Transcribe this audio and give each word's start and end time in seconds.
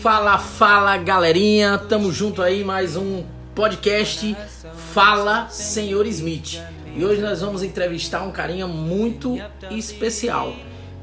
Fala, 0.00 0.38
fala 0.38 0.96
galerinha, 0.96 1.76
tamo 1.76 2.10
junto 2.10 2.40
aí 2.40 2.64
mais 2.64 2.96
um 2.96 3.22
podcast 3.54 4.34
Fala 4.94 5.50
Senhor 5.50 6.06
Smith. 6.06 6.58
E 6.96 7.04
hoje 7.04 7.20
nós 7.20 7.42
vamos 7.42 7.62
entrevistar 7.62 8.22
um 8.22 8.32
carinha 8.32 8.66
muito 8.66 9.36
especial. 9.70 10.54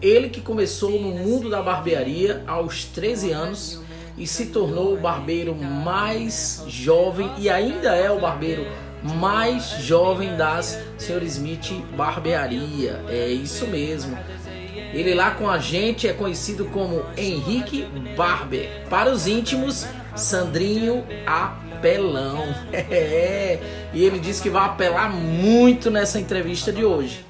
Ele 0.02 0.30
que 0.30 0.42
começou 0.42 1.00
no 1.00 1.12
mundo 1.12 1.48
da 1.48 1.62
barbearia 1.62 2.44
aos 2.48 2.86
13 2.86 3.32
anos 3.34 3.91
e 4.18 4.28
se 4.28 4.48
tornou 4.48 4.94
o 4.94 4.98
barbeiro 4.98 5.56
mais 5.56 6.64
jovem 6.68 7.32
e 7.38 7.50
ainda 7.50 7.96
é 7.96 8.12
o 8.12 8.20
barbeiro 8.20 8.66
mais 9.04 9.70
jovem 9.80 10.36
das 10.36 10.80
Sr. 10.98 11.24
Smith 11.24 11.72
Barbearia. 11.96 13.04
É 13.10 13.28
isso 13.28 13.68
mesmo. 13.68 14.18
Ele 14.94 15.14
lá 15.14 15.32
com 15.32 15.50
a 15.50 15.58
gente 15.58 16.08
é 16.08 16.14
conhecido 16.14 16.66
como 16.66 17.04
Henrique 17.18 17.88
Barber. 18.16 18.86
Para 18.90 19.10
os 19.10 19.26
íntimos, 19.26 19.88
Sandrinho 20.16 21.04
Apelão. 21.26 22.44
É. 22.72 23.60
E 23.94 24.04
ele 24.04 24.20
disse 24.20 24.42
que 24.42 24.50
vai 24.50 24.66
apelar 24.66 25.10
muito 25.10 25.90
nessa 25.90 26.20
entrevista 26.20 26.72
de 26.72 26.86
hoje. 26.86 27.26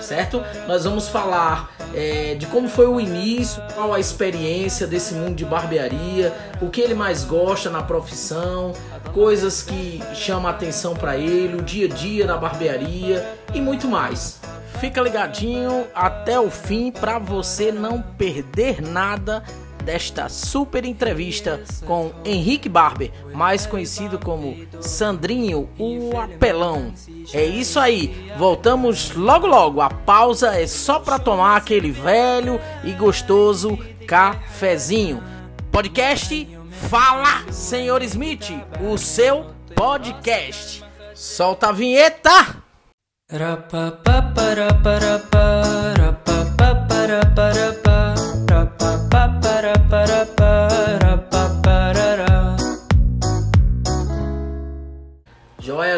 Certo? 0.00 0.42
Nós 0.66 0.84
vamos 0.84 1.08
falar 1.08 1.70
é, 1.94 2.34
de 2.34 2.46
como 2.46 2.68
foi 2.68 2.86
o 2.86 3.00
início, 3.00 3.62
qual 3.74 3.92
a 3.92 4.00
experiência 4.00 4.86
desse 4.86 5.14
mundo 5.14 5.34
de 5.34 5.44
barbearia, 5.44 6.32
o 6.60 6.68
que 6.68 6.80
ele 6.80 6.94
mais 6.94 7.24
gosta 7.24 7.70
na 7.70 7.82
profissão, 7.82 8.72
coisas 9.12 9.62
que 9.62 10.00
chamam 10.14 10.46
a 10.46 10.50
atenção 10.50 10.94
para 10.94 11.16
ele, 11.16 11.56
o 11.56 11.62
dia 11.62 11.86
a 11.86 11.88
dia 11.88 12.26
na 12.26 12.36
barbearia 12.36 13.26
e 13.54 13.60
muito 13.60 13.88
mais. 13.88 14.40
Fica 14.80 15.00
ligadinho 15.00 15.86
até 15.94 16.40
o 16.40 16.50
fim 16.50 16.90
para 16.90 17.18
você 17.18 17.70
não 17.70 18.00
perder 18.00 18.80
nada 18.80 19.42
desta 19.82 20.28
super 20.28 20.84
entrevista 20.84 21.62
com 21.86 22.12
Henrique 22.24 22.68
Barber, 22.68 23.10
mais 23.32 23.66
conhecido 23.66 24.18
como 24.18 24.56
Sandrinho, 24.80 25.68
o 25.78 26.18
Apelão. 26.18 26.92
É 27.32 27.44
isso 27.44 27.78
aí, 27.78 28.32
voltamos 28.36 29.14
logo 29.14 29.46
logo. 29.46 29.80
A 29.80 29.90
pausa 29.90 30.54
é 30.56 30.66
só 30.66 30.98
para 30.98 31.18
tomar 31.18 31.56
aquele 31.56 31.90
velho 31.90 32.60
e 32.84 32.92
gostoso 32.92 33.78
cafezinho. 34.06 35.22
Podcast 35.70 36.60
Fala 36.88 37.44
Senhor 37.52 38.02
Smith, 38.02 38.50
o 38.80 38.96
seu 38.96 39.46
podcast. 39.74 40.82
Solta 41.14 41.68
a 41.68 41.72
vinheta! 41.72 42.56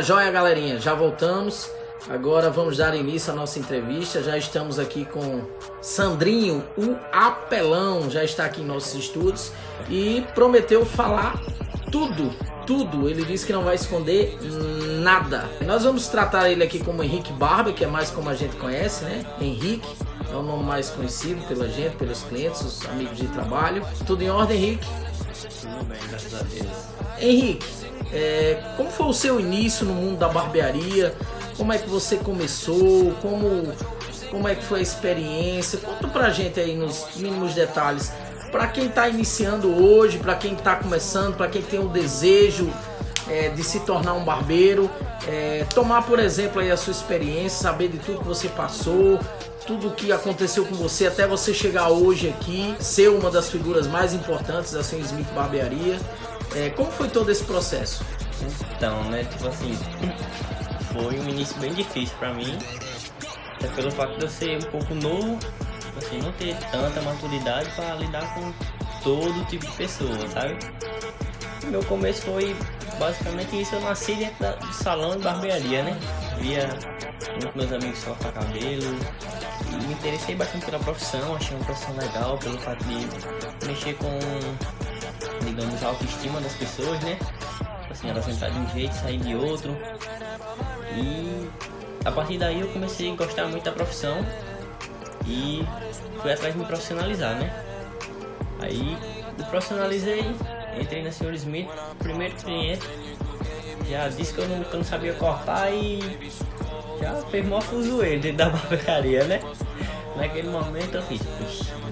Joia, 0.03 0.31
galerinha. 0.31 0.79
Já 0.79 0.95
voltamos. 0.95 1.71
Agora 2.11 2.51
vamos 2.51 2.77
dar 2.77 2.95
início 2.95 3.33
à 3.33 3.37
nossa 3.37 3.59
entrevista. 3.59 4.23
Já 4.23 4.37
estamos 4.37 4.79
aqui 4.79 5.05
com 5.05 5.43
Sandrinho, 5.81 6.65
o 6.77 6.97
Apelão, 7.13 8.11
já 8.11 8.25
está 8.25 8.45
aqui 8.45 8.61
em 8.61 8.65
nossos 8.65 8.95
estúdios 8.95 9.53
e 9.89 10.25
prometeu 10.35 10.85
falar 10.85 11.41
tudo, 11.93 12.35
tudo. 12.67 13.09
Ele 13.09 13.25
disse 13.25 13.47
que 13.47 13.53
não 13.53 13.63
vai 13.63 13.77
esconder 13.77 14.37
nada. 15.01 15.49
Nós 15.65 15.85
vamos 15.85 16.09
tratar 16.09 16.51
ele 16.51 16.65
aqui 16.65 16.83
como 16.83 17.05
Henrique 17.05 17.33
Barber, 17.33 17.73
que 17.73 17.85
é 17.85 17.87
mais 17.87 18.11
como 18.11 18.29
a 18.29 18.35
gente 18.35 18.57
conhece, 18.57 19.05
né? 19.05 19.25
Henrique 19.41 19.89
é 20.33 20.35
o 20.35 20.43
nome 20.43 20.65
mais 20.65 20.91
conhecido 20.91 21.47
pela 21.47 21.69
gente, 21.69 21.97
pelos 21.97 22.23
clientes, 22.25 22.63
os 22.63 22.85
amigos 22.87 23.17
de 23.17 23.29
trabalho. 23.29 23.87
Tudo 24.07 24.23
em 24.23 24.31
ordem, 24.31 24.57
Henrique? 24.57 24.87
Tudo 25.61 25.85
bem, 25.85 25.99
graças 26.09 26.35
a 26.35 26.43
Deus. 26.43 26.93
Henrique, 27.21 27.67
é, 28.13 28.59
como 28.77 28.91
foi 28.91 29.07
o 29.07 29.13
seu 29.13 29.41
início 29.41 29.87
no 29.87 29.95
mundo 29.95 30.19
da 30.19 30.29
barbearia? 30.29 31.15
Como 31.57 31.73
é 31.73 31.79
que 31.79 31.89
você 31.89 32.17
começou? 32.17 33.13
Como, 33.23 33.73
como 34.31 34.49
é 34.49 34.55
que 34.55 34.65
foi 34.65 34.81
a 34.81 34.83
experiência? 34.83 35.79
Conta 35.79 36.09
pra 36.09 36.31
gente 36.31 36.61
aí 36.61 36.75
nos 36.77 37.07
mínimos 37.17 37.55
detalhes. 37.55 38.13
Para 38.51 38.67
quem 38.67 38.87
está 38.87 39.09
iniciando 39.09 39.69
hoje, 39.83 40.19
para 40.19 40.35
quem 40.35 40.53
está 40.53 40.77
começando, 40.77 41.37
para 41.37 41.49
quem 41.49 41.63
tem 41.63 41.81
o 41.81 41.89
desejo 41.89 42.71
é, 43.29 43.49
de 43.49 43.65
se 43.65 43.81
tornar 43.81 44.13
um 44.13 44.25
barbeiro, 44.25 44.91
é, 45.27 45.65
tomar 45.75 46.03
por 46.03 46.19
exemplo 46.19 46.61
aí 46.61 46.71
a 46.71 46.77
sua 46.77 46.91
experiência, 46.91 47.63
saber 47.63 47.89
de 47.89 47.99
tudo 47.99 48.19
que 48.19 48.27
você 48.27 48.49
passou, 48.49 49.19
tudo 49.67 49.91
que 49.93 50.13
aconteceu 50.13 50.65
com 50.67 50.75
você 50.75 51.07
até 51.07 51.27
você 51.27 51.55
chegar 51.55 51.89
hoje 51.89 52.29
aqui, 52.29 52.75
ser 52.79 53.09
uma 53.09 53.31
das 53.31 53.49
figuras 53.49 53.87
mais 53.87 54.13
importantes 54.13 54.73
da 54.73 54.81
Smith 54.81 55.33
Barbearia. 55.35 55.99
É, 56.55 56.71
como 56.71 56.91
foi 56.91 57.09
todo 57.09 57.31
esse 57.31 57.45
processo? 57.45 58.05
Então, 58.77 59.05
né, 59.05 59.25
tipo 59.25 59.49
assim, 59.49 59.79
foi 60.93 61.19
um 61.19 61.29
início 61.29 61.57
bem 61.59 61.73
difícil 61.73 62.15
para 62.19 62.35
mim, 62.35 62.59
até 63.55 63.69
pelo 63.69 63.91
fato 63.91 64.19
de 64.19 64.25
eu 64.25 64.29
ser 64.29 64.59
um 64.59 64.71
pouco 64.71 64.95
novo, 64.95 65.39
assim, 65.97 66.19
não 66.19 66.33
ter 66.33 66.57
tanta 66.71 67.01
maturidade 67.03 67.71
para 67.75 67.95
lidar 67.95 68.35
com 68.35 68.53
todo 69.03 69.47
tipo 69.47 69.65
de 69.67 69.73
pessoa, 69.73 70.29
sabe? 70.29 70.59
Meu 71.65 71.83
começo 71.85 72.23
foi 72.23 72.57
basicamente 72.99 73.61
isso, 73.61 73.75
eu 73.77 73.81
nasci 73.81 74.15
dentro 74.15 74.67
do 74.67 74.73
salão 74.73 75.17
de 75.17 75.23
barbearia, 75.23 75.83
né? 75.85 75.99
Via 76.39 76.69
muitos 77.31 77.55
meus 77.55 77.73
amigos 77.73 78.05
cortar 78.05 78.33
cabelo 78.33 78.99
e 79.71 79.87
me 79.87 79.95
interessei 79.95 80.35
bastante 80.35 80.67
pela 80.67 80.79
profissão, 80.81 81.37
achei 81.37 81.57
uma 81.57 81.65
profissão 81.65 81.97
legal 81.97 82.37
pelo 82.39 82.59
fato 82.59 82.85
de 82.85 83.67
mexer 83.67 83.95
com, 83.95 84.19
digamos, 85.45 85.83
a 85.83 85.89
autoestima 85.89 86.41
das 86.41 86.55
pessoas, 86.55 87.01
né? 87.01 87.19
Assim, 87.91 88.09
elas 88.09 88.27
entrar 88.29 88.51
de 88.51 88.59
um 88.59 88.69
jeito, 88.71 88.95
sair 88.95 89.19
de 89.19 89.35
outro. 89.35 89.77
E 90.97 91.49
a 92.05 92.11
partir 92.11 92.39
daí 92.39 92.61
eu 92.61 92.69
comecei 92.69 93.13
a 93.13 93.17
gostar 93.17 93.47
muito 93.47 93.65
da 93.65 93.73
profissão 93.73 94.25
e 95.27 95.65
fui 96.21 96.33
atrás 96.33 96.53
de 96.53 96.61
me 96.61 96.67
profissionalizar, 96.67 97.37
né? 97.37 97.53
Aí 98.61 98.97
me 99.39 99.45
profissionalizei, 99.45 100.25
entrei 100.81 101.03
na 101.03 101.13
Sr. 101.13 101.35
Smith, 101.35 101.69
primeiro 101.99 102.35
cliente, 102.37 102.87
já 103.89 104.09
disse 104.09 104.33
que 104.33 104.41
eu 104.41 104.49
não, 104.49 104.65
que 104.65 104.73
eu 104.73 104.79
não 104.79 104.85
sabia 104.85 105.13
cortar 105.15 105.73
e 105.73 106.01
já 107.01 107.15
fez 107.31 107.47
mó 107.47 107.61
fuzueiro 107.61 108.21
dentro 108.21 108.39
da 108.39 108.51
barbearia, 108.51 109.25
né? 109.25 109.41
Naquele 110.17 110.49
momento 110.49 110.97
eu 110.97 111.03
fiz, 111.03 111.21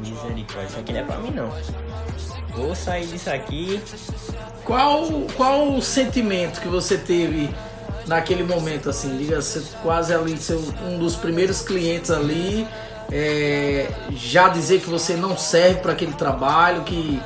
misericórdia, 0.01 0.67
isso 0.69 0.79
aqui 0.79 0.93
não 0.93 1.01
é 1.01 1.05
pra 1.05 1.19
mim 1.19 1.31
não. 1.31 1.51
Vou 2.55 2.75
sair 2.75 3.07
disso 3.07 3.31
aqui. 3.31 3.81
Qual, 4.65 5.07
qual 5.37 5.73
o 5.73 5.83
sentimento 5.83 6.61
que 6.61 6.69
você 6.69 6.99
teve 6.99 7.51
naquele 8.07 8.43
momento, 8.43 8.91
assim? 8.91 9.17
Diga, 9.17 9.41
você 9.41 9.63
quase 9.83 10.13
ali, 10.15 10.37
seu, 10.37 10.63
um 10.85 10.99
dos 10.99 11.17
primeiros 11.17 11.63
clientes 11.63 12.11
ali, 12.11 12.67
é, 13.11 13.89
já 14.13 14.49
dizer 14.49 14.81
que 14.81 14.89
você 14.89 15.15
não 15.15 15.37
serve 15.37 15.81
para 15.81 15.93
aquele 15.93 16.13
trabalho, 16.13 16.83
que 16.83 17.21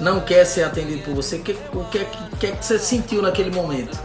não 0.00 0.20
quer 0.20 0.44
ser 0.44 0.64
atendido 0.64 1.02
por 1.02 1.14
você. 1.14 1.36
O 1.36 1.42
que, 1.42 1.52
o 1.72 1.84
que, 1.84 2.04
que, 2.04 2.36
que, 2.38 2.52
que 2.52 2.64
você 2.64 2.78
sentiu 2.78 3.22
naquele 3.22 3.50
momento? 3.50 3.98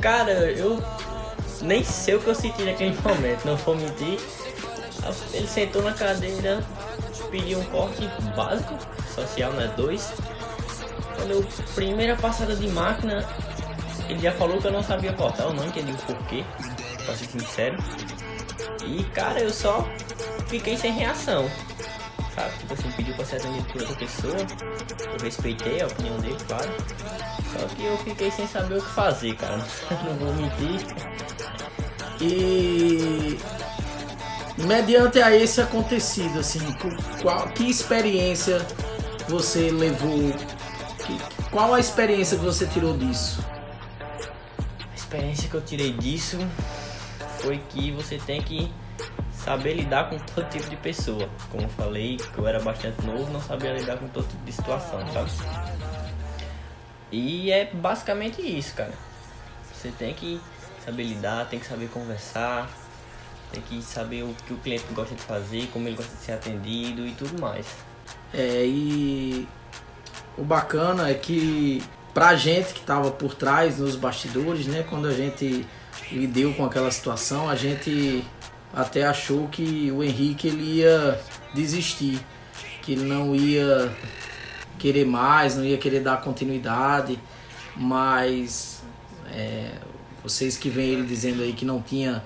Cara, 0.00 0.32
eu 0.32 0.82
nem 1.62 1.84
sei 1.84 2.14
o 2.14 2.20
que 2.20 2.28
eu 2.28 2.34
senti 2.34 2.62
naquele 2.62 2.96
momento, 3.04 3.44
não 3.44 3.56
vou 3.56 3.76
mentir. 3.76 4.18
Ele 5.32 5.46
sentou 5.46 5.82
na 5.82 5.92
cadeira, 5.92 6.62
pediu 7.30 7.58
um 7.58 7.64
corte 7.64 8.08
básico, 8.36 8.76
social, 9.14 9.52
né? 9.52 9.72
Dois. 9.76 10.12
Quando 11.16 11.30
eu, 11.30 11.46
primeira 11.74 12.16
passada 12.16 12.54
de 12.54 12.68
máquina, 12.68 13.26
ele 14.08 14.20
já 14.20 14.32
falou 14.32 14.60
que 14.60 14.66
eu 14.66 14.72
não 14.72 14.82
sabia 14.82 15.12
cortar, 15.12 15.44
eu 15.44 15.54
não 15.54 15.64
entendi 15.66 15.92
o 15.92 15.96
porquê, 15.96 16.44
pra 17.04 17.14
ser 17.14 17.26
sincero. 17.26 17.76
E 18.86 19.04
cara, 19.04 19.40
eu 19.40 19.50
só 19.50 19.86
fiquei 20.46 20.76
sem 20.76 20.92
reação. 20.92 21.48
Sabe? 22.34 22.58
Tipo 22.58 22.74
assim, 22.74 22.90
pediu 22.92 23.14
pra 23.14 23.24
ser 23.24 23.36
atendido 23.36 23.64
por 23.64 23.80
outra 23.82 23.96
pessoa. 23.96 24.36
Eu 24.36 25.24
respeitei 25.24 25.82
a 25.82 25.86
opinião 25.86 26.18
dele, 26.18 26.38
claro. 26.46 26.70
Só 27.52 27.66
que 27.74 27.84
eu 27.84 27.96
fiquei 27.98 28.30
sem 28.30 28.46
saber 28.46 28.78
o 28.78 28.82
que 28.82 28.90
fazer, 28.90 29.34
cara. 29.36 29.58
não 30.04 30.14
vou 30.14 30.34
mentir. 30.34 30.86
E 32.20 33.38
mediante 34.66 35.20
a 35.20 35.34
esse 35.34 35.60
acontecido, 35.60 36.40
assim, 36.40 36.60
qual, 37.22 37.48
que 37.48 37.68
experiência 37.68 38.58
você 39.28 39.70
levou? 39.70 40.32
Que, 41.06 41.18
qual 41.50 41.74
a 41.74 41.80
experiência 41.80 42.38
que 42.38 42.44
você 42.44 42.66
tirou 42.66 42.96
disso? 42.96 43.44
A 44.90 44.94
experiência 44.94 45.48
que 45.48 45.54
eu 45.54 45.62
tirei 45.62 45.92
disso 45.92 46.38
foi 47.40 47.58
que 47.70 47.90
você 47.92 48.18
tem 48.18 48.42
que 48.42 48.72
saber 49.32 49.74
lidar 49.74 50.10
com 50.10 50.18
todo 50.18 50.48
tipo 50.48 50.68
de 50.68 50.76
pessoa. 50.76 51.28
Como 51.50 51.64
eu 51.64 51.68
falei, 51.70 52.16
que 52.16 52.38
eu 52.38 52.46
era 52.46 52.60
bastante 52.60 53.04
novo, 53.04 53.32
não 53.32 53.40
sabia 53.40 53.72
lidar 53.72 53.96
com 53.98 54.08
todo 54.08 54.28
tipo 54.28 54.44
de 54.44 54.52
situação, 54.52 55.00
sabe? 55.12 55.30
E 57.10 57.50
é 57.50 57.66
basicamente 57.72 58.40
isso, 58.40 58.74
cara. 58.74 58.92
Você 59.72 59.90
tem 59.90 60.14
que 60.14 60.40
saber 60.84 61.04
lidar, 61.04 61.48
tem 61.48 61.58
que 61.58 61.66
saber 61.66 61.88
conversar, 61.88 62.68
tem 63.52 63.62
que 63.62 63.82
saber 63.82 64.22
o 64.22 64.34
que 64.46 64.52
o 64.52 64.56
cliente 64.56 64.84
gosta 64.92 65.14
de 65.14 65.22
fazer, 65.22 65.68
como 65.72 65.88
ele 65.88 65.96
gosta 65.96 66.14
de 66.14 66.22
ser 66.22 66.32
atendido 66.32 67.06
e 67.06 67.12
tudo 67.12 67.40
mais. 67.40 67.66
É, 68.32 68.64
e 68.64 69.48
o 70.36 70.44
bacana 70.44 71.08
é 71.08 71.14
que 71.14 71.82
pra 72.14 72.34
gente 72.36 72.74
que 72.74 72.80
tava 72.80 73.10
por 73.10 73.34
trás 73.34 73.78
nos 73.78 73.96
bastidores, 73.96 74.66
né, 74.66 74.84
quando 74.88 75.06
a 75.06 75.12
gente 75.12 75.66
lidou 76.10 76.52
com 76.54 76.64
aquela 76.64 76.90
situação, 76.90 77.48
a 77.48 77.54
gente 77.54 78.24
até 78.72 79.04
achou 79.04 79.48
que 79.48 79.90
o 79.90 80.02
Henrique 80.02 80.48
ele 80.48 80.78
ia 80.78 81.20
desistir, 81.54 82.20
que 82.82 82.92
ele 82.92 83.04
não 83.04 83.34
ia 83.34 83.92
querer 84.78 85.04
mais, 85.04 85.56
não 85.56 85.64
ia 85.64 85.76
querer 85.76 86.00
dar 86.00 86.20
continuidade, 86.20 87.18
mas 87.76 88.82
é, 89.32 89.72
vocês 90.22 90.56
que 90.56 90.68
vêm 90.68 90.90
ele 90.90 91.06
dizendo 91.06 91.42
aí 91.42 91.52
que 91.52 91.64
não 91.64 91.80
tinha 91.80 92.22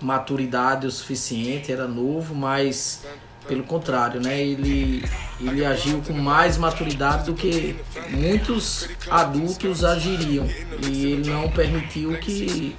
maturidade 0.00 0.86
o 0.86 0.90
suficiente, 0.90 1.70
era 1.70 1.86
novo, 1.86 2.34
mas 2.34 3.04
pelo 3.50 3.64
contrário, 3.64 4.20
né? 4.20 4.40
Ele, 4.40 5.04
ele 5.40 5.64
agiu 5.64 6.00
com 6.06 6.12
mais 6.12 6.56
maturidade 6.56 7.26
do 7.26 7.34
que 7.34 7.76
muitos 8.08 8.88
adultos 9.10 9.82
agiriam. 9.82 10.46
E 10.86 11.12
ele 11.12 11.30
não 11.30 11.50
permitiu 11.50 12.16
que 12.18 12.76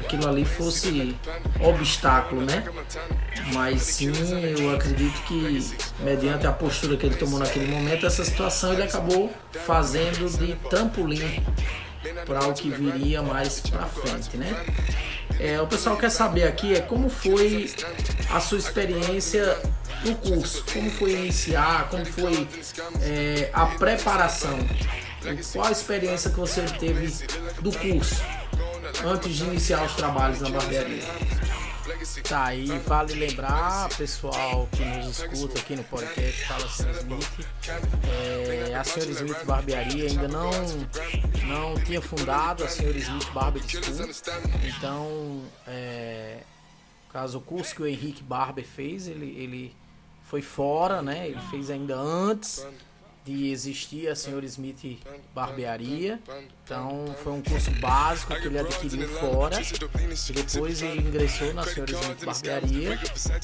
aquilo 0.00 0.28
ali 0.28 0.44
fosse 0.44 1.16
obstáculo, 1.60 2.42
né? 2.42 2.64
Mas 3.54 3.82
sim, 3.82 4.12
eu 4.58 4.74
acredito 4.74 5.22
que 5.22 5.74
mediante 6.00 6.46
a 6.46 6.52
postura 6.52 6.96
que 6.96 7.06
ele 7.06 7.16
tomou 7.16 7.38
naquele 7.38 7.66
momento, 7.66 8.04
essa 8.04 8.24
situação 8.24 8.72
ele 8.72 8.82
acabou 8.82 9.32
fazendo 9.64 10.28
de 10.38 10.54
trampolim 10.68 11.42
para 12.26 12.46
o 12.46 12.52
que 12.52 12.68
viria 12.70 13.22
mais 13.22 13.60
para 13.60 13.86
frente, 13.86 14.36
né? 14.36 14.54
É, 15.42 15.58
o 15.58 15.66
pessoal 15.66 15.96
quer 15.96 16.10
saber 16.10 16.44
aqui 16.44 16.74
é 16.74 16.80
como 16.80 17.08
foi 17.08 17.72
a 18.28 18.38
sua 18.40 18.58
experiência 18.58 19.58
no 20.04 20.14
curso, 20.16 20.62
como 20.70 20.90
foi 20.90 21.12
iniciar, 21.12 21.88
como 21.88 22.04
foi 22.04 22.46
é, 23.00 23.48
a 23.54 23.64
preparação, 23.64 24.58
qual 25.52 25.66
a 25.66 25.72
experiência 25.72 26.30
que 26.30 26.38
você 26.38 26.60
teve 26.78 27.26
do 27.62 27.72
curso 27.72 28.22
antes 29.02 29.34
de 29.36 29.44
iniciar 29.44 29.82
os 29.84 29.94
trabalhos 29.94 30.40
na 30.42 30.50
barbearia. 30.50 31.04
Tá, 32.28 32.44
aí 32.46 32.66
vale 32.80 33.14
lembrar, 33.14 33.88
pessoal 33.96 34.68
que 34.72 34.84
nos 34.84 35.18
escuta 35.18 35.58
aqui 35.58 35.74
no 35.74 35.84
podcast 35.84 36.44
Fala 36.46 36.68
Sr. 36.68 36.90
Smith, 37.00 37.46
é, 38.08 38.74
a 38.74 38.84
Sr. 38.84 39.10
Smith 39.10 39.44
Barbearia 39.44 40.08
ainda 40.08 40.28
não, 40.28 40.50
não 41.46 41.80
tinha 41.84 42.00
fundado 42.00 42.64
a 42.64 42.68
Sr. 42.68 42.96
Smith 42.96 43.30
Barber 43.32 43.62
School, 43.66 44.10
então, 44.62 45.42
é, 45.66 46.40
caso 47.12 47.38
o 47.38 47.40
curso 47.40 47.74
que 47.74 47.82
o 47.82 47.86
Henrique 47.86 48.22
Barber 48.22 48.64
fez, 48.66 49.08
ele, 49.08 49.26
ele 49.38 49.74
foi 50.24 50.42
fora, 50.42 51.02
né? 51.02 51.28
Ele 51.28 51.40
fez 51.50 51.70
ainda 51.70 51.96
antes 51.96 52.64
de 53.24 53.50
existir 53.50 54.08
a 54.08 54.14
Sr. 54.14 54.44
Smith 54.44 55.00
Barbearia. 55.34 56.20
Então 56.70 57.16
foi 57.24 57.32
um 57.32 57.42
curso 57.42 57.72
básico 57.80 58.32
que 58.32 58.46
ele 58.46 58.60
adquiriu 58.60 59.08
fora. 59.08 59.60
E 59.60 60.32
depois 60.32 60.80
ele 60.82 61.00
ingressou 61.00 61.52
na 61.52 61.64
Sr. 61.64 61.90
Smith 61.90 62.24
Barbearia. 62.24 62.98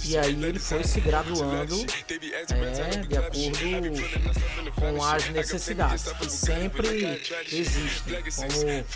E 0.05 0.17
aí 0.17 0.45
ele 0.45 0.61
foi 0.61 0.85
se 0.85 1.01
graduando 1.01 1.75
é, 1.75 2.97
de 2.99 3.17
acordo 3.17 4.73
com 4.77 5.05
as 5.05 5.29
necessidades 5.31 6.05
que 6.13 6.31
sempre 6.31 7.21
existem. 7.51 8.23
Como 8.37 8.87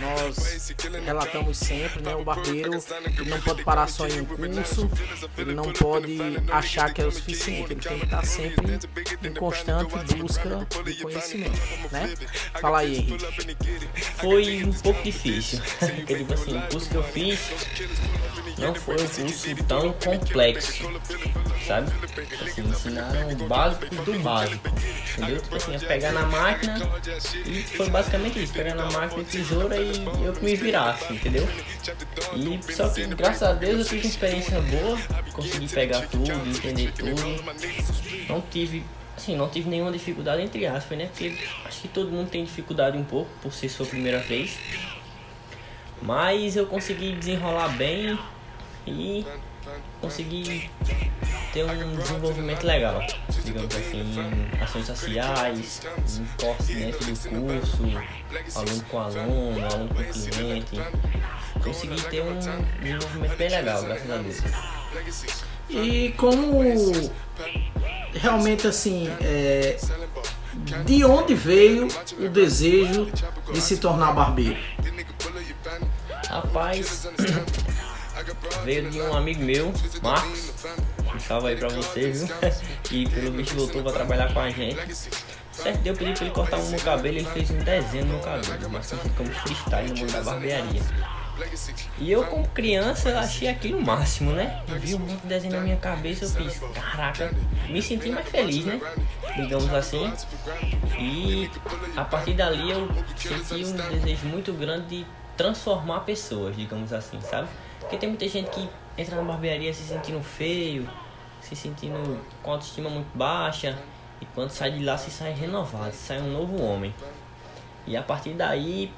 nós 0.00 0.72
relatamos 1.04 1.58
sempre, 1.58 2.00
né? 2.00 2.14
O 2.14 2.22
barbeiro 2.22 2.70
não 3.26 3.40
pode 3.40 3.64
parar 3.64 3.88
só 3.88 4.06
em 4.06 4.20
um 4.20 4.24
curso, 4.24 4.88
ele 5.36 5.52
não 5.52 5.72
pode 5.72 6.16
achar 6.52 6.94
que 6.94 7.02
é 7.02 7.06
o 7.06 7.10
suficiente. 7.10 7.72
Ele 7.72 7.80
tem 7.80 7.98
que 7.98 8.04
estar 8.04 8.24
sempre 8.24 8.78
em 9.24 9.34
constante 9.34 10.14
busca 10.14 10.64
de 10.84 10.94
conhecimento, 11.02 11.58
né? 11.90 12.14
Fala 12.60 12.78
aí, 12.78 12.96
Henrique. 12.96 13.79
Foi 14.16 14.64
um 14.64 14.72
pouco 14.72 15.02
difícil. 15.02 15.60
Porque, 15.78 16.32
assim, 16.32 16.58
o 16.58 16.62
curso 16.62 16.88
que 16.88 16.94
eu 16.94 17.02
fiz 17.02 17.38
não 18.58 18.74
foi 18.74 18.94
um 18.94 19.08
curso 19.08 19.64
tão 19.66 19.92
complexo, 19.94 20.84
sabe? 21.66 21.90
Assim, 22.42 22.62
ensinaram 22.62 23.28
o 23.30 23.48
básico 23.48 23.94
do 23.94 24.18
básico, 24.20 24.68
entendeu? 25.16 25.40
Tipo 25.40 25.56
assim, 25.56 25.74
é 25.74 25.78
pegar 25.78 26.12
na 26.12 26.26
máquina 26.26 26.78
e 27.46 27.62
foi 27.62 27.88
basicamente 27.88 28.42
isso, 28.42 28.52
pegar 28.52 28.74
na 28.74 28.90
máquina 28.90 29.24
de 29.24 29.30
tesoura 29.30 29.76
e 29.76 30.04
eu 30.24 30.32
que 30.32 30.44
me 30.44 30.56
virasse, 30.56 31.12
entendeu? 31.12 31.48
E 32.36 32.72
só 32.74 32.88
que 32.88 33.06
graças 33.06 33.42
a 33.42 33.52
Deus 33.54 33.78
eu 33.78 33.84
tive 33.84 34.02
uma 34.02 34.10
experiência 34.10 34.60
boa, 34.60 34.98
consegui 35.32 35.68
pegar 35.68 36.06
tudo, 36.08 36.30
entender 36.30 36.92
tudo. 36.92 37.44
Não 38.28 38.40
tive 38.42 38.84
Assim, 39.20 39.36
não 39.36 39.50
tive 39.50 39.68
nenhuma 39.68 39.92
dificuldade, 39.92 40.40
entre 40.40 40.66
aspas, 40.66 40.96
né? 40.96 41.04
Porque 41.04 41.36
acho 41.66 41.82
que 41.82 41.88
todo 41.88 42.10
mundo 42.10 42.30
tem 42.30 42.42
dificuldade 42.42 42.96
um 42.96 43.04
pouco 43.04 43.30
por 43.42 43.52
ser 43.52 43.68
sua 43.68 43.84
primeira 43.84 44.18
vez. 44.20 44.58
Mas 46.00 46.56
eu 46.56 46.66
consegui 46.66 47.12
desenrolar 47.12 47.68
bem 47.76 48.18
e 48.86 49.26
consegui 50.00 50.70
ter 51.52 51.64
um 51.64 51.96
desenvolvimento 51.96 52.64
legal, 52.64 53.04
digamos 53.44 53.76
assim, 53.76 54.24
ações 54.58 54.86
sociais, 54.86 55.82
um 56.18 56.42
corte 56.42 56.74
do 56.74 57.28
curso, 57.28 57.82
aluno 58.56 58.84
com 58.84 58.98
aluno, 59.00 59.66
aluno 59.66 59.94
com 59.94 60.30
cliente. 60.30 60.80
Consegui 61.62 62.00
ter 62.04 62.22
um 62.22 62.38
desenvolvimento 62.38 63.36
bem 63.36 63.50
legal, 63.50 63.82
graças 63.82 64.10
a 64.10 64.16
Deus. 64.16 64.38
E 65.68 66.14
como 66.16 66.64
realmente 68.14 68.66
assim, 68.66 69.08
é, 69.20 69.76
de 70.84 71.04
onde 71.04 71.34
veio 71.34 71.88
o 72.18 72.28
desejo 72.28 73.10
de 73.52 73.60
se 73.60 73.76
tornar 73.76 74.12
barbeiro? 74.12 74.58
Rapaz, 76.28 77.08
veio 78.64 78.90
de 78.90 79.00
um 79.00 79.14
amigo 79.14 79.42
meu, 79.42 79.72
Marcos, 80.02 80.52
um 81.14 81.18
salve 81.20 81.48
aí 81.48 81.56
pra 81.56 81.68
você, 81.68 82.10
viu? 82.10 82.28
E 82.90 83.08
pelo 83.08 83.30
bicho 83.30 83.54
voltou 83.54 83.82
pra 83.82 83.92
trabalhar 83.92 84.32
com 84.32 84.40
a 84.40 84.50
gente. 84.50 84.76
Certo, 85.52 85.78
deu 85.82 85.94
pedi 85.94 86.12
pra 86.12 86.24
ele 86.24 86.34
cortar 86.34 86.58
o 86.58 86.66
meu 86.68 86.80
cabelo, 86.80 87.18
ele 87.18 87.26
fez 87.26 87.50
um 87.50 87.58
desenho 87.58 88.06
no 88.06 88.14
meu 88.14 88.20
cabelo, 88.20 88.70
mas 88.70 88.92
como 89.16 89.30
freestyle 89.30 89.88
no 89.90 89.96
mundo 89.96 90.12
da 90.12 90.22
barbearia. 90.22 90.82
E 91.98 92.10
eu, 92.10 92.24
como 92.24 92.46
criança, 92.48 93.18
achei 93.18 93.48
aquilo 93.48 93.78
o 93.78 93.84
máximo, 93.84 94.32
né? 94.32 94.62
Eu 94.68 94.78
vi 94.78 94.94
um 94.94 94.98
monte 94.98 95.20
de 95.20 95.26
desenho 95.26 95.54
na 95.54 95.60
minha 95.60 95.76
cabeça, 95.76 96.24
eu 96.24 96.30
fiz, 96.30 96.60
caraca, 96.74 97.32
me 97.68 97.80
senti 97.82 98.10
mais 98.10 98.28
feliz, 98.28 98.64
né? 98.64 98.80
Digamos 99.36 99.72
assim. 99.72 100.12
E 100.98 101.50
a 101.96 102.04
partir 102.04 102.34
dali 102.34 102.70
eu 102.70 102.88
senti 103.16 103.64
um 103.64 103.90
desejo 103.90 104.26
muito 104.26 104.52
grande 104.52 104.86
de 104.86 105.06
transformar 105.36 106.00
pessoas, 106.00 106.56
digamos 106.56 106.92
assim, 106.92 107.20
sabe? 107.20 107.48
Porque 107.80 107.96
tem 107.96 108.08
muita 108.08 108.28
gente 108.28 108.50
que 108.50 108.68
entra 108.96 109.16
na 109.16 109.22
barbearia 109.22 109.72
se 109.72 109.82
sentindo 109.82 110.22
feio, 110.22 110.88
se 111.40 111.56
sentindo 111.56 112.20
com 112.42 112.52
autoestima 112.52 112.90
muito 112.90 113.16
baixa, 113.16 113.78
e 114.20 114.26
quando 114.26 114.50
sai 114.50 114.72
de 114.72 114.84
lá 114.84 114.98
se 114.98 115.10
sai 115.10 115.32
renovado, 115.32 115.92
se 115.92 116.08
sai 116.08 116.20
um 116.20 116.30
novo 116.30 116.62
homem. 116.62 116.94
E 117.86 117.96
a 117.96 118.02
partir 118.02 118.34
daí 118.34 118.92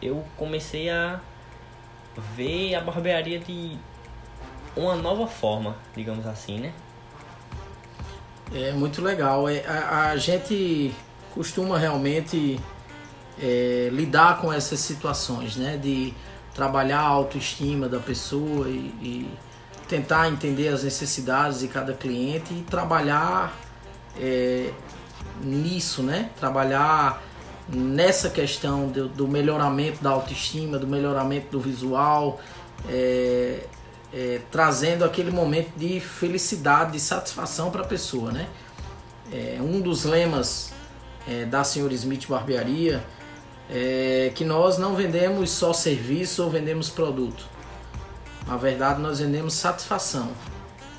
eu 0.00 0.24
comecei 0.36 0.88
a 0.88 1.20
ver 2.36 2.74
a 2.74 2.80
barbearia 2.80 3.38
de 3.38 3.78
uma 4.76 4.94
nova 4.94 5.26
forma, 5.26 5.76
digamos 5.94 6.26
assim, 6.26 6.58
né? 6.58 6.72
É 8.54 8.72
muito 8.72 9.02
legal. 9.02 9.48
É, 9.48 9.64
a, 9.66 10.10
a 10.10 10.16
gente 10.16 10.94
costuma 11.34 11.78
realmente 11.78 12.60
é, 13.40 13.88
lidar 13.92 14.40
com 14.40 14.52
essas 14.52 14.80
situações, 14.80 15.56
né? 15.56 15.76
De 15.76 16.12
trabalhar 16.54 17.00
a 17.00 17.06
autoestima 17.06 17.88
da 17.88 17.98
pessoa 17.98 18.68
e, 18.68 18.92
e 19.00 19.38
tentar 19.88 20.28
entender 20.28 20.68
as 20.68 20.82
necessidades 20.82 21.60
de 21.60 21.68
cada 21.68 21.94
cliente 21.94 22.52
e 22.52 22.62
trabalhar 22.62 23.54
é, 24.18 24.70
nisso, 25.42 26.02
né? 26.02 26.30
Trabalhar 26.38 27.22
nessa 27.68 28.28
questão 28.30 28.88
do, 28.88 29.08
do, 29.08 29.28
melhoramento 29.28 30.02
da 30.02 30.10
autoestima, 30.10 30.78
do 30.78 30.86
melhoramento 30.86 31.50
do 31.50 31.60
visual, 31.60 32.40
é, 32.88 33.64
é, 34.12 34.40
trazendo 34.50 35.04
aquele 35.04 35.30
momento 35.30 35.72
de 35.76 36.00
felicidade, 36.00 36.92
de 36.92 37.00
satisfação 37.00 37.70
para 37.70 37.82
a 37.82 37.86
pessoa, 37.86 38.30
né? 38.32 38.48
É, 39.32 39.58
um 39.60 39.80
dos 39.80 40.04
lemas 40.04 40.72
é, 41.26 41.44
da 41.44 41.64
Senhora 41.64 41.94
Smith 41.94 42.26
Barbearia 42.28 43.02
é 43.70 44.30
que 44.34 44.44
nós 44.44 44.76
não 44.76 44.94
vendemos 44.94 45.50
só 45.50 45.72
serviço 45.72 46.44
ou 46.44 46.50
vendemos 46.50 46.90
produto. 46.90 47.46
Na 48.46 48.56
verdade, 48.56 49.00
nós 49.00 49.20
vendemos 49.20 49.54
satisfação, 49.54 50.30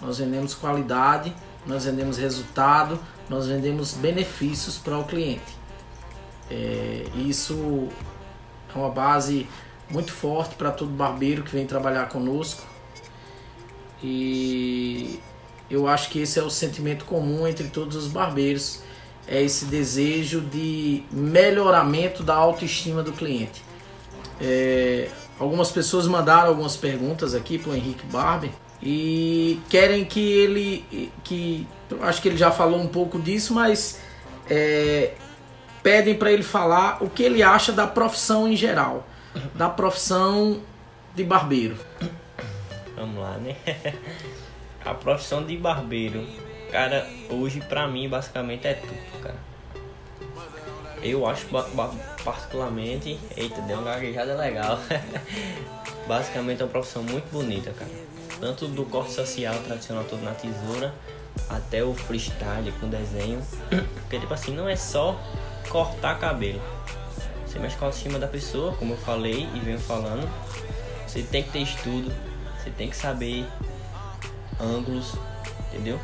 nós 0.02 0.18
vendemos 0.18 0.56
qualidade, 0.56 1.36
nós 1.68 1.86
vendemos 1.86 2.18
resultado, 2.18 3.00
nós 3.30 3.48
vendemos 3.48 3.94
benefícios 3.94 4.78
para 4.78 4.98
o 4.98 5.04
cliente. 5.04 5.63
É, 6.54 7.06
isso 7.16 7.90
é 8.74 8.78
uma 8.78 8.90
base 8.90 9.48
muito 9.90 10.12
forte 10.12 10.54
para 10.56 10.70
todo 10.70 10.92
barbeiro 10.92 11.42
que 11.42 11.52
vem 11.52 11.66
trabalhar 11.66 12.08
conosco. 12.10 12.62
E 14.04 15.20
eu 15.70 15.88
acho 15.88 16.10
que 16.10 16.20
esse 16.20 16.38
é 16.38 16.44
o 16.44 16.50
sentimento 16.50 17.06
comum 17.06 17.48
entre 17.48 17.68
todos 17.70 17.96
os 17.96 18.08
barbeiros, 18.08 18.82
é 19.28 19.42
esse 19.42 19.66
desejo 19.66 20.42
de 20.42 21.04
melhoramento 21.12 22.22
da 22.22 22.36
autoestima 22.36 23.02
do 23.02 23.14
cliente. 23.14 23.64
É, 24.40 25.10
algumas 25.40 25.72
pessoas 25.72 26.06
mandaram 26.06 26.50
algumas 26.50 26.76
perguntas 26.76 27.34
aqui 27.34 27.58
para 27.58 27.72
o 27.72 27.76
Henrique 27.76 28.06
Barber 28.08 28.52
e 28.82 29.60
querem 29.70 30.04
que 30.04 30.20
ele, 30.20 31.12
que 31.24 31.66
acho 32.02 32.22
que 32.22 32.28
ele 32.28 32.38
já 32.38 32.52
falou 32.52 32.80
um 32.80 32.88
pouco 32.88 33.20
disso, 33.20 33.54
mas 33.54 34.00
é, 34.50 35.14
pedem 35.84 36.16
para 36.16 36.32
ele 36.32 36.42
falar 36.42 37.04
o 37.04 37.10
que 37.10 37.22
ele 37.22 37.44
acha 37.44 37.72
da 37.72 37.86
profissão 37.86 38.48
em 38.48 38.56
geral, 38.56 39.06
da 39.54 39.70
profissão 39.70 40.62
de 41.14 41.24
barbeiro. 41.24 41.78
Vamos 42.96 43.22
lá, 43.22 43.38
né? 43.38 43.56
A 44.86 44.94
profissão 44.94 45.46
de 45.46 45.56
barbeiro, 45.56 46.26
cara, 46.70 47.08
hoje 47.30 47.62
pra 47.62 47.88
mim 47.88 48.10
basicamente 48.10 48.68
é 48.68 48.74
tudo, 48.74 49.22
cara. 49.22 49.38
Eu 51.02 51.26
acho 51.26 51.48
particularmente, 52.24 53.20
eita, 53.36 53.62
deu 53.62 53.80
uma 53.80 53.94
gaguejada 53.94 54.36
legal. 54.36 54.80
basicamente 56.08 56.62
é 56.62 56.66
uma 56.66 56.72
profissão 56.72 57.04
muito 57.04 57.30
bonita, 57.32 57.72
cara. 57.72 57.92
Tanto 58.40 58.68
do 58.68 58.86
corte 58.86 59.12
social 59.12 59.56
tradicional 59.66 60.04
todo 60.04 60.22
na 60.22 60.32
tesoura, 60.32 60.94
até 61.50 61.84
o 61.84 61.94
freestyle 61.94 62.72
com 62.80 62.90
desenho. 62.90 63.42
Porque 64.02 64.20
tipo 64.20 64.34
assim, 64.34 64.54
não 64.54 64.68
é 64.68 64.76
só 64.76 65.18
cortar 65.74 66.20
cabelo. 66.20 66.62
Você 67.48 67.58
mexe 67.58 67.76
com 67.76 67.86
a 67.86 67.88
autoestima 67.88 68.20
da 68.20 68.28
pessoa, 68.28 68.74
como 68.74 68.94
eu 68.94 68.98
falei 68.98 69.50
e 69.56 69.60
venho 69.60 69.80
falando. 69.80 70.30
Você 71.08 71.24
tem 71.24 71.42
que 71.42 71.50
ter 71.50 71.64
estudo, 71.64 72.14
você 72.58 72.70
tem 72.70 72.92
que 72.92 72.96
saber 72.96 73.44
ângulos, 74.60 75.16
entendeu? 75.68 76.00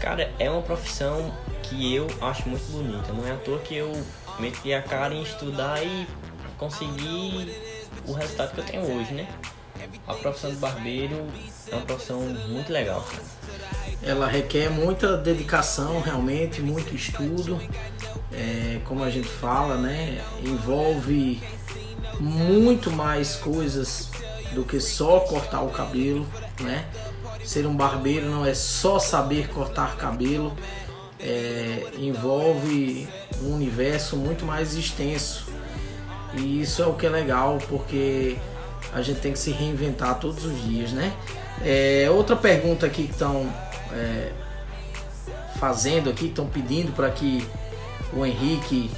Cara, 0.00 0.32
é 0.38 0.48
uma 0.48 0.62
profissão 0.62 1.34
que 1.64 1.92
eu 1.92 2.06
acho 2.20 2.48
muito 2.48 2.70
bonita. 2.70 3.12
Não 3.12 3.26
é 3.26 3.32
à 3.32 3.36
toa 3.36 3.58
que 3.58 3.74
eu 3.74 3.90
meti 4.38 4.72
a 4.72 4.80
cara 4.80 5.12
em 5.14 5.22
estudar 5.22 5.84
e 5.84 6.06
consegui 6.56 7.52
o 8.06 8.12
resultado 8.12 8.52
que 8.54 8.60
eu 8.60 8.64
tenho 8.64 8.82
hoje, 8.84 9.12
né? 9.14 9.28
A 10.06 10.14
profissão 10.14 10.50
de 10.50 10.56
barbeiro 10.56 11.26
é 11.70 11.74
uma 11.74 11.84
profissão 11.84 12.20
muito 12.20 12.72
legal. 12.72 13.04
Ela 14.02 14.28
requer 14.28 14.70
muita 14.70 15.16
dedicação, 15.16 16.00
realmente, 16.00 16.60
muito 16.60 16.94
estudo. 16.94 17.60
É, 18.32 18.80
como 18.84 19.02
a 19.02 19.10
gente 19.10 19.28
fala, 19.28 19.76
né? 19.76 20.22
Envolve 20.44 21.42
muito 22.20 22.90
mais 22.90 23.36
coisas 23.36 24.10
do 24.52 24.64
que 24.64 24.80
só 24.80 25.20
cortar 25.20 25.62
o 25.62 25.70
cabelo, 25.70 26.26
né? 26.60 26.86
Ser 27.44 27.66
um 27.66 27.74
barbeiro 27.74 28.28
não 28.28 28.44
é 28.44 28.54
só 28.54 28.98
saber 28.98 29.48
cortar 29.48 29.96
cabelo, 29.96 30.56
é, 31.18 31.86
envolve 31.98 33.08
um 33.42 33.54
universo 33.54 34.16
muito 34.16 34.44
mais 34.44 34.74
extenso. 34.74 35.46
E 36.34 36.60
isso 36.60 36.82
é 36.82 36.86
o 36.86 36.94
que 36.94 37.06
é 37.06 37.08
legal, 37.08 37.58
porque 37.68 38.36
a 38.92 39.02
gente 39.02 39.20
tem 39.20 39.32
que 39.32 39.38
se 39.38 39.50
reinventar 39.50 40.18
todos 40.18 40.44
os 40.44 40.62
dias, 40.62 40.92
né? 40.92 41.12
É, 41.62 42.08
outra 42.10 42.36
pergunta 42.36 42.86
aqui 42.86 43.04
que 43.04 43.12
estão 43.12 43.52
é, 43.92 44.32
fazendo 45.58 46.08
aqui, 46.08 46.26
estão 46.26 46.46
pedindo 46.46 46.92
para 46.92 47.10
que 47.10 47.46
o 48.12 48.24
Henrique 48.24 48.90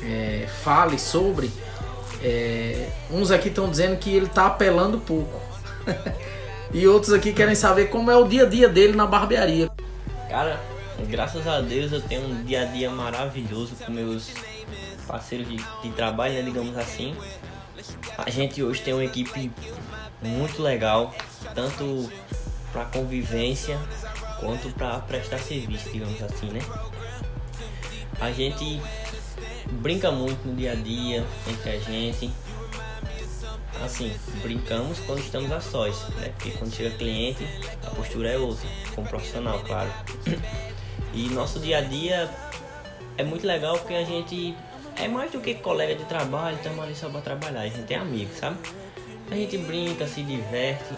é, 0.00 0.46
fale 0.62 0.98
sobre 0.98 1.50
é, 2.22 2.88
uns 3.10 3.30
aqui 3.30 3.48
estão 3.48 3.68
dizendo 3.68 3.96
que 3.98 4.14
ele 4.14 4.26
está 4.26 4.46
apelando 4.46 4.98
pouco. 4.98 5.40
e 6.72 6.86
outros 6.86 7.12
aqui 7.12 7.32
querem 7.32 7.54
saber 7.54 7.86
como 7.86 8.10
é 8.10 8.16
o 8.16 8.26
dia 8.26 8.44
a 8.44 8.48
dia 8.48 8.68
dele 8.68 8.94
na 8.94 9.06
barbearia. 9.06 9.68
Cara, 10.28 10.60
graças 11.08 11.46
a 11.46 11.60
Deus 11.60 11.92
eu 11.92 12.00
tenho 12.00 12.22
um 12.22 12.44
dia 12.44 12.62
a 12.62 12.64
dia 12.64 12.90
maravilhoso 12.90 13.74
com 13.84 13.90
meus 13.90 14.30
parceiros 15.06 15.48
de, 15.48 15.56
de 15.56 15.90
trabalho, 15.90 16.34
né, 16.34 16.42
digamos 16.42 16.76
assim. 16.78 17.14
A 18.16 18.30
gente 18.30 18.62
hoje 18.62 18.80
tem 18.80 18.94
uma 18.94 19.04
equipe 19.04 19.50
muito 20.22 20.62
legal, 20.62 21.12
tanto 21.54 22.08
para 22.72 22.84
convivência 22.84 23.78
quanto 24.38 24.70
para 24.70 24.98
prestar 25.00 25.38
serviço, 25.38 25.90
digamos 25.90 26.22
assim, 26.22 26.46
né? 26.46 26.60
A 28.22 28.30
gente 28.30 28.80
brinca 29.82 30.12
muito 30.12 30.46
no 30.46 30.54
dia 30.54 30.72
a 30.72 30.74
dia 30.76 31.26
entre 31.50 31.70
a 31.70 31.78
gente. 31.80 32.30
Assim, 33.84 34.14
brincamos 34.40 35.00
quando 35.00 35.18
estamos 35.18 35.50
a 35.50 35.60
sós, 35.60 36.08
né? 36.10 36.28
Porque 36.28 36.52
quando 36.52 36.72
chega 36.72 36.96
cliente, 36.96 37.44
a 37.84 37.90
postura 37.90 38.30
é 38.30 38.38
outra, 38.38 38.64
como 38.94 39.08
profissional, 39.08 39.58
claro. 39.64 39.90
E 41.12 41.28
nosso 41.30 41.58
dia 41.58 41.78
a 41.78 41.80
dia 41.80 42.30
é 43.18 43.24
muito 43.24 43.44
legal 43.44 43.76
porque 43.76 43.94
a 43.94 44.04
gente 44.04 44.56
é 44.96 45.08
mais 45.08 45.32
do 45.32 45.40
que 45.40 45.54
colega 45.54 45.96
de 45.96 46.04
trabalho, 46.04 46.54
estamos 46.54 46.78
ali 46.78 46.94
só 46.94 47.08
para 47.08 47.22
trabalhar, 47.22 47.62
a 47.62 47.68
gente 47.68 47.92
é 47.92 47.96
amigo, 47.96 48.30
sabe? 48.38 48.56
A 49.32 49.34
gente 49.34 49.58
brinca, 49.58 50.06
se 50.06 50.22
diverte, 50.22 50.94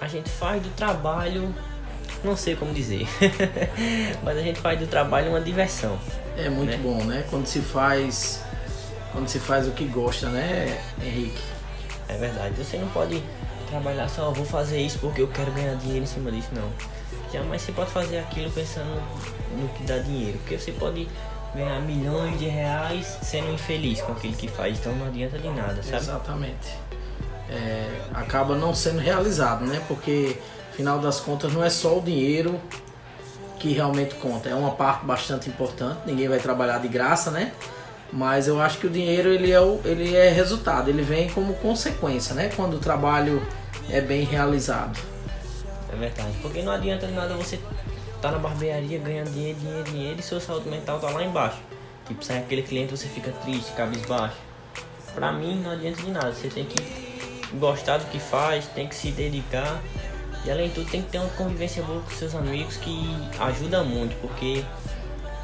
a 0.00 0.06
gente 0.06 0.30
faz 0.30 0.62
do 0.62 0.70
trabalho 0.76 1.52
não 2.22 2.36
sei 2.36 2.54
como 2.54 2.72
dizer. 2.72 3.06
Mas 4.22 4.38
a 4.38 4.42
gente 4.42 4.60
faz 4.60 4.78
do 4.78 4.86
trabalho 4.86 5.30
uma 5.30 5.40
diversão. 5.40 5.98
É 6.38 6.48
muito 6.48 6.70
né? 6.70 6.76
bom, 6.78 7.04
né? 7.04 7.24
Quando 7.28 7.46
se 7.46 7.60
faz. 7.60 8.40
Quando 9.12 9.28
se 9.28 9.40
faz 9.40 9.66
o 9.66 9.72
que 9.72 9.84
gosta, 9.84 10.28
né, 10.28 10.80
Henrique? 11.02 11.42
É 12.08 12.16
verdade. 12.16 12.54
Você 12.56 12.76
não 12.76 12.88
pode 12.88 13.22
trabalhar 13.68 14.08
só, 14.08 14.30
vou 14.30 14.44
fazer 14.44 14.80
isso 14.80 14.98
porque 14.98 15.20
eu 15.20 15.28
quero 15.28 15.50
ganhar 15.52 15.74
dinheiro 15.74 16.04
em 16.04 16.06
cima 16.06 16.30
disso, 16.30 16.48
não. 16.52 16.70
Jamais 17.32 17.60
você 17.60 17.72
pode 17.72 17.90
fazer 17.90 18.18
aquilo 18.18 18.50
pensando 18.50 19.02
no 19.56 19.68
que 19.70 19.82
dá 19.82 19.98
dinheiro. 19.98 20.38
Porque 20.38 20.58
você 20.58 20.72
pode 20.72 21.08
ganhar 21.54 21.80
milhões 21.80 22.38
de 22.38 22.46
reais 22.46 23.18
sendo 23.22 23.52
infeliz 23.52 24.00
com 24.00 24.12
aquilo 24.12 24.34
que 24.34 24.48
faz. 24.48 24.78
Então 24.78 24.94
não 24.94 25.06
adianta 25.06 25.38
de 25.38 25.48
nada, 25.48 25.82
sabe? 25.82 25.96
Exatamente. 25.96 26.76
É, 27.50 28.02
acaba 28.14 28.54
não 28.54 28.74
sendo 28.74 29.00
realizado, 29.00 29.64
né? 29.64 29.82
Porque 29.88 30.38
final 30.72 30.98
das 31.00 31.18
contas 31.18 31.52
não 31.52 31.64
é 31.64 31.70
só 31.70 31.98
o 31.98 32.00
dinheiro 32.00 32.60
que 33.58 33.72
realmente 33.72 34.14
conta, 34.14 34.48
é 34.48 34.54
uma 34.54 34.70
parte 34.70 35.04
bastante 35.04 35.48
importante, 35.48 36.00
ninguém 36.06 36.28
vai 36.28 36.38
trabalhar 36.38 36.78
de 36.78 36.88
graça, 36.88 37.30
né? 37.30 37.52
Mas 38.12 38.48
eu 38.48 38.60
acho 38.60 38.78
que 38.78 38.86
o 38.86 38.90
dinheiro 38.90 39.28
ele 39.28 39.50
é, 39.50 39.60
o, 39.60 39.80
ele 39.84 40.16
é 40.16 40.30
resultado, 40.30 40.88
ele 40.88 41.02
vem 41.02 41.28
como 41.28 41.54
consequência, 41.54 42.34
né? 42.34 42.50
Quando 42.54 42.74
o 42.74 42.78
trabalho 42.78 43.46
é 43.90 44.00
bem 44.00 44.24
realizado. 44.24 44.98
É 45.92 45.96
verdade, 45.96 46.32
porque 46.40 46.62
não 46.62 46.72
adianta 46.72 47.06
nada 47.08 47.34
você 47.34 47.58
tá 48.20 48.30
na 48.30 48.38
barbearia 48.38 48.98
ganhando 48.98 49.30
dinheiro, 49.30 49.58
dinheiro, 49.58 49.84
dinheiro 49.84 50.20
e 50.20 50.22
sua 50.22 50.40
saúde 50.40 50.68
mental 50.68 50.98
tá 51.00 51.10
lá 51.10 51.22
embaixo. 51.22 51.58
Tipo, 52.06 52.24
sai 52.24 52.38
aquele 52.38 52.62
cliente 52.62 52.90
você 52.90 53.08
fica 53.08 53.30
triste, 53.44 53.72
cabisbaixo. 53.72 54.36
Pra 55.14 55.32
mim 55.32 55.60
não 55.60 55.72
adianta 55.72 56.02
de 56.02 56.10
nada, 56.10 56.32
você 56.32 56.48
tem 56.48 56.64
que 56.64 57.56
gostar 57.56 57.98
do 57.98 58.06
que 58.06 58.18
faz, 58.18 58.66
tem 58.68 58.86
que 58.86 58.94
se 58.94 59.10
dedicar 59.10 59.80
e 60.48 60.50
além 60.50 60.68
de 60.68 60.76
tudo 60.76 60.90
tem 60.90 61.02
que 61.02 61.10
ter 61.10 61.18
uma 61.18 61.28
convivência 61.28 61.82
boa 61.82 62.00
com 62.00 62.10
seus 62.10 62.34
amigos 62.34 62.78
que 62.78 63.14
ajuda 63.38 63.84
muito, 63.84 64.18
porque 64.22 64.64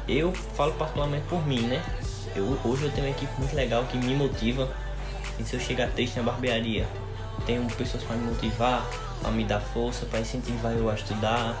eu 0.07 0.33
falo 0.33 0.73
particularmente 0.73 1.27
por 1.29 1.45
mim, 1.45 1.61
né? 1.61 1.83
Eu, 2.35 2.57
hoje 2.65 2.85
eu 2.85 2.91
tenho 2.91 3.05
uma 3.05 3.11
equipe 3.11 3.31
muito 3.37 3.55
legal 3.55 3.85
que 3.85 3.99
me 3.99 4.15
motiva. 4.15 4.67
E 5.37 5.43
se 5.43 5.55
eu 5.55 5.59
chegar 5.59 5.91
triste 5.91 6.17
na 6.17 6.23
barbearia, 6.23 6.87
tenho 7.45 7.63
pessoas 7.73 8.01
para 8.01 8.15
me 8.15 8.25
motivar, 8.25 8.83
para 9.21 9.29
me 9.29 9.43
dar 9.43 9.59
força, 9.59 10.07
para 10.07 10.21
incentivar 10.21 10.73
eu 10.73 10.89
a 10.89 10.95
estudar 10.95 11.55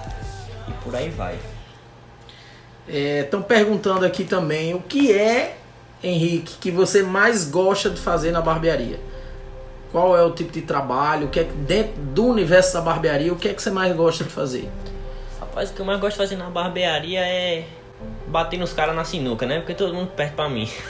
e 0.67 0.71
por 0.83 0.95
aí 0.95 1.09
vai. 1.11 1.37
Estão 2.87 3.41
é, 3.41 3.43
perguntando 3.43 4.05
aqui 4.05 4.23
também 4.23 4.73
o 4.73 4.79
que 4.79 5.13
é, 5.13 5.55
Henrique, 6.03 6.57
que 6.59 6.71
você 6.71 7.03
mais 7.03 7.47
gosta 7.47 7.91
de 7.91 8.01
fazer 8.01 8.31
na 8.31 8.41
barbearia? 8.41 8.99
Qual 9.95 10.11
é 10.17 10.21
o 10.21 10.31
tipo 10.31 10.51
de 10.51 10.61
trabalho? 10.61 11.27
O 11.27 11.29
que 11.29 11.39
é 11.39 11.45
que 11.45 11.53
dentro 11.53 11.93
do 11.93 12.25
universo 12.25 12.73
da 12.73 12.81
barbearia, 12.81 13.31
o 13.31 13.37
que 13.37 13.47
é 13.47 13.53
que 13.53 13.61
você 13.61 13.71
mais 13.71 13.95
gosta 13.95 14.25
de 14.25 14.29
fazer? 14.29 14.69
Rapaz, 15.39 15.69
o 15.69 15.73
que 15.73 15.79
eu 15.79 15.85
mais 15.85 16.01
gosto 16.01 16.17
de 16.17 16.19
fazer 16.21 16.35
na 16.35 16.49
barbearia 16.49 17.21
é 17.21 17.63
bater 18.27 18.59
nos 18.59 18.73
caras 18.73 18.93
na 18.93 19.05
sinuca, 19.05 19.45
né? 19.45 19.59
Porque 19.59 19.73
todo 19.73 19.93
mundo 19.93 20.09
perde 20.09 20.33
pra 20.33 20.49
mim. 20.49 20.69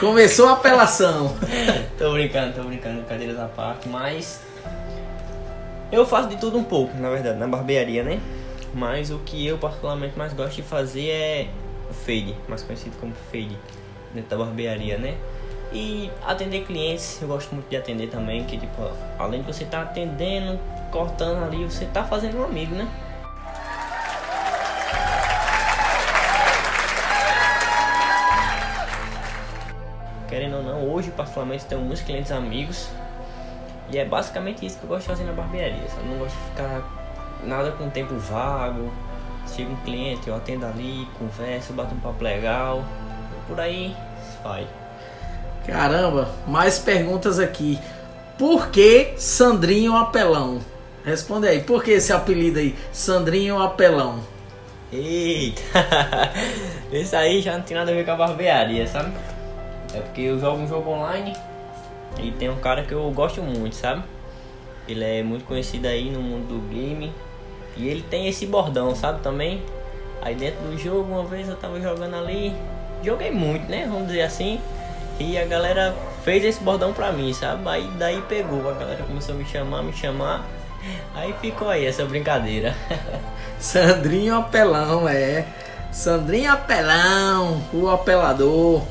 Começou 0.00 0.48
a 0.48 0.54
apelação. 0.54 1.36
tô 1.96 2.10
brincando, 2.10 2.54
tô 2.54 2.64
brincando, 2.64 3.04
cadeiras 3.04 3.38
à 3.38 3.46
parte, 3.46 3.88
mas 3.88 4.40
eu 5.92 6.04
faço 6.04 6.28
de 6.28 6.38
tudo 6.38 6.58
um 6.58 6.64
pouco, 6.64 6.96
na 6.96 7.08
verdade, 7.08 7.38
na 7.38 7.46
barbearia, 7.46 8.02
né? 8.02 8.18
Mas 8.74 9.10
o 9.10 9.18
que 9.18 9.46
eu 9.46 9.58
particularmente 9.58 10.16
mais 10.16 10.32
gosto 10.32 10.56
de 10.56 10.62
fazer 10.62 11.08
é 11.08 11.48
o 11.90 11.92
fade, 11.92 12.36
mais 12.48 12.62
conhecido 12.62 12.96
como 13.00 13.12
fade, 13.32 13.56
dentro 14.14 14.30
da 14.30 14.44
barbearia, 14.44 14.96
né? 14.96 15.16
E 15.72 16.10
atender 16.26 16.64
clientes, 16.64 17.20
eu 17.20 17.28
gosto 17.28 17.54
muito 17.54 17.68
de 17.68 17.76
atender 17.76 18.08
também, 18.08 18.44
que 18.44 18.58
tipo, 18.58 18.90
além 19.18 19.42
de 19.42 19.52
você 19.52 19.64
estar 19.64 19.84
tá 19.84 19.90
atendendo, 19.90 20.58
cortando 20.90 21.44
ali, 21.44 21.64
você 21.64 21.84
tá 21.86 22.04
fazendo 22.04 22.38
um 22.38 22.44
amigo, 22.44 22.74
né? 22.74 22.88
Querendo 30.28 30.56
ou 30.56 30.62
não, 30.62 30.88
hoje 30.88 31.10
particularmente 31.10 31.64
tenho 31.64 31.80
muitos 31.80 32.02
clientes 32.02 32.30
amigos 32.30 32.88
e 33.92 33.98
é 33.98 34.04
basicamente 34.04 34.64
isso 34.64 34.78
que 34.78 34.84
eu 34.84 34.88
gosto 34.88 35.02
de 35.02 35.08
fazer 35.08 35.24
na 35.24 35.32
barbearia. 35.32 35.82
Eu 35.98 36.04
não 36.04 36.18
gosto 36.18 36.36
de 36.36 36.44
ficar 36.50 36.99
nada 37.44 37.72
com 37.72 37.88
tempo 37.88 38.14
vago. 38.16 38.90
Chega 39.46 39.70
um 39.70 39.76
cliente, 39.76 40.28
eu 40.28 40.34
atendo 40.34 40.66
ali, 40.66 41.08
converso, 41.18 41.72
bato 41.72 41.94
um 41.94 42.00
papo 42.00 42.22
legal. 42.22 42.84
Por 43.48 43.58
aí 43.58 43.96
vai. 44.42 44.66
Caramba, 45.66 46.28
mais 46.46 46.78
perguntas 46.78 47.38
aqui. 47.38 47.78
Por 48.38 48.68
que 48.68 49.14
Sandrinho 49.16 49.96
Apelão? 49.96 50.60
Responde 51.04 51.48
aí, 51.48 51.62
por 51.62 51.82
que 51.82 51.92
esse 51.92 52.12
apelido 52.12 52.58
aí, 52.58 52.74
Sandrinho 52.92 53.60
Apelão? 53.60 54.20
Eita, 54.92 55.62
esse 56.92 57.14
aí 57.14 57.40
já 57.40 57.56
não 57.56 57.62
tem 57.62 57.76
nada 57.76 57.90
a 57.90 57.94
ver 57.94 58.04
com 58.04 58.10
a 58.10 58.16
barbearia, 58.16 58.86
sabe? 58.86 59.12
É 59.94 60.00
porque 60.00 60.22
eu 60.22 60.38
jogo 60.38 60.62
um 60.62 60.68
jogo 60.68 60.90
online 60.90 61.34
e 62.18 62.30
tem 62.32 62.48
um 62.48 62.56
cara 62.56 62.82
que 62.82 62.92
eu 62.92 63.10
gosto 63.10 63.40
muito, 63.42 63.76
sabe? 63.76 64.02
Ele 64.88 65.04
é 65.04 65.22
muito 65.22 65.44
conhecido 65.44 65.86
aí 65.86 66.10
no 66.10 66.20
mundo 66.20 66.48
do 66.48 66.68
game 66.68 67.12
e 67.80 67.88
ele 67.88 68.02
tem 68.02 68.28
esse 68.28 68.46
bordão, 68.46 68.94
sabe? 68.94 69.20
Também. 69.20 69.62
Aí 70.22 70.34
dentro 70.34 70.60
do 70.62 70.78
jogo, 70.78 71.12
uma 71.12 71.24
vez 71.24 71.48
eu 71.48 71.56
tava 71.56 71.80
jogando 71.80 72.14
ali, 72.14 72.54
joguei 73.02 73.30
muito, 73.30 73.70
né? 73.70 73.86
Vamos 73.90 74.08
dizer 74.08 74.22
assim. 74.22 74.60
E 75.18 75.38
a 75.38 75.44
galera 75.44 75.94
fez 76.24 76.44
esse 76.44 76.62
bordão 76.62 76.92
pra 76.92 77.10
mim, 77.12 77.32
sabe? 77.32 77.66
Aí 77.68 77.90
daí 77.98 78.22
pegou, 78.22 78.68
a 78.68 78.74
galera 78.74 79.02
começou 79.04 79.34
a 79.34 79.38
me 79.38 79.44
chamar, 79.44 79.82
me 79.82 79.92
chamar. 79.92 80.46
Aí 81.14 81.34
ficou 81.40 81.68
aí 81.68 81.86
essa 81.86 82.04
brincadeira. 82.04 82.74
Sandrinho 83.58 84.36
Apelão, 84.36 85.08
é. 85.08 85.46
Sandrinho 85.92 86.52
Apelão, 86.52 87.62
o 87.72 87.88
apelador. 87.88 88.82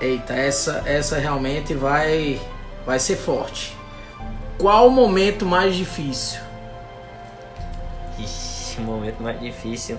Eita, 0.00 0.34
essa, 0.34 0.82
essa 0.86 1.18
realmente 1.18 1.74
vai, 1.74 2.40
vai 2.84 2.98
ser 2.98 3.16
forte. 3.16 3.77
Qual 4.58 4.88
o 4.88 4.90
momento 4.90 5.46
mais 5.46 5.76
difícil? 5.76 6.40
Ixi, 8.18 8.80
o 8.80 8.82
momento 8.82 9.22
mais 9.22 9.40
difícil. 9.40 9.96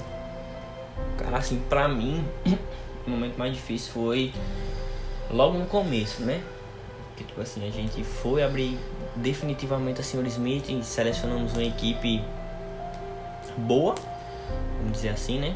Cara, 1.17 1.37
assim, 1.37 1.63
pra 1.69 1.87
mim, 1.87 2.27
o 3.07 3.09
momento 3.09 3.37
mais 3.37 3.53
difícil 3.53 3.93
foi 3.93 4.33
logo 5.31 5.57
no 5.57 5.65
começo, 5.65 6.23
né? 6.23 6.41
Que 7.15 7.23
tipo 7.23 7.39
assim, 7.39 7.65
a 7.65 7.71
gente 7.71 8.03
foi 8.03 8.43
abrir 8.43 8.77
definitivamente 9.15 10.01
a 10.01 10.03
Sr. 10.03 10.25
Smith 10.27 10.67
e 10.67 10.83
selecionamos 10.83 11.53
uma 11.53 11.63
equipe 11.63 12.21
boa, 13.59 13.95
vamos 14.77 14.91
dizer 14.91 15.09
assim, 15.09 15.39
né? 15.39 15.55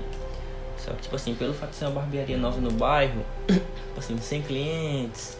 Só 0.78 0.92
que, 0.92 1.02
tipo 1.02 1.16
assim, 1.18 1.36
pelo 1.36 1.54
fato 1.54 1.72
de 1.72 1.76
ser 1.76 1.86
uma 1.86 1.96
barbearia 1.96 2.38
nova 2.38 2.62
no 2.62 2.72
bairro, 2.72 3.26
tipo 3.48 4.00
assim, 4.00 4.18
sem 4.20 4.42
clientes, 4.42 5.38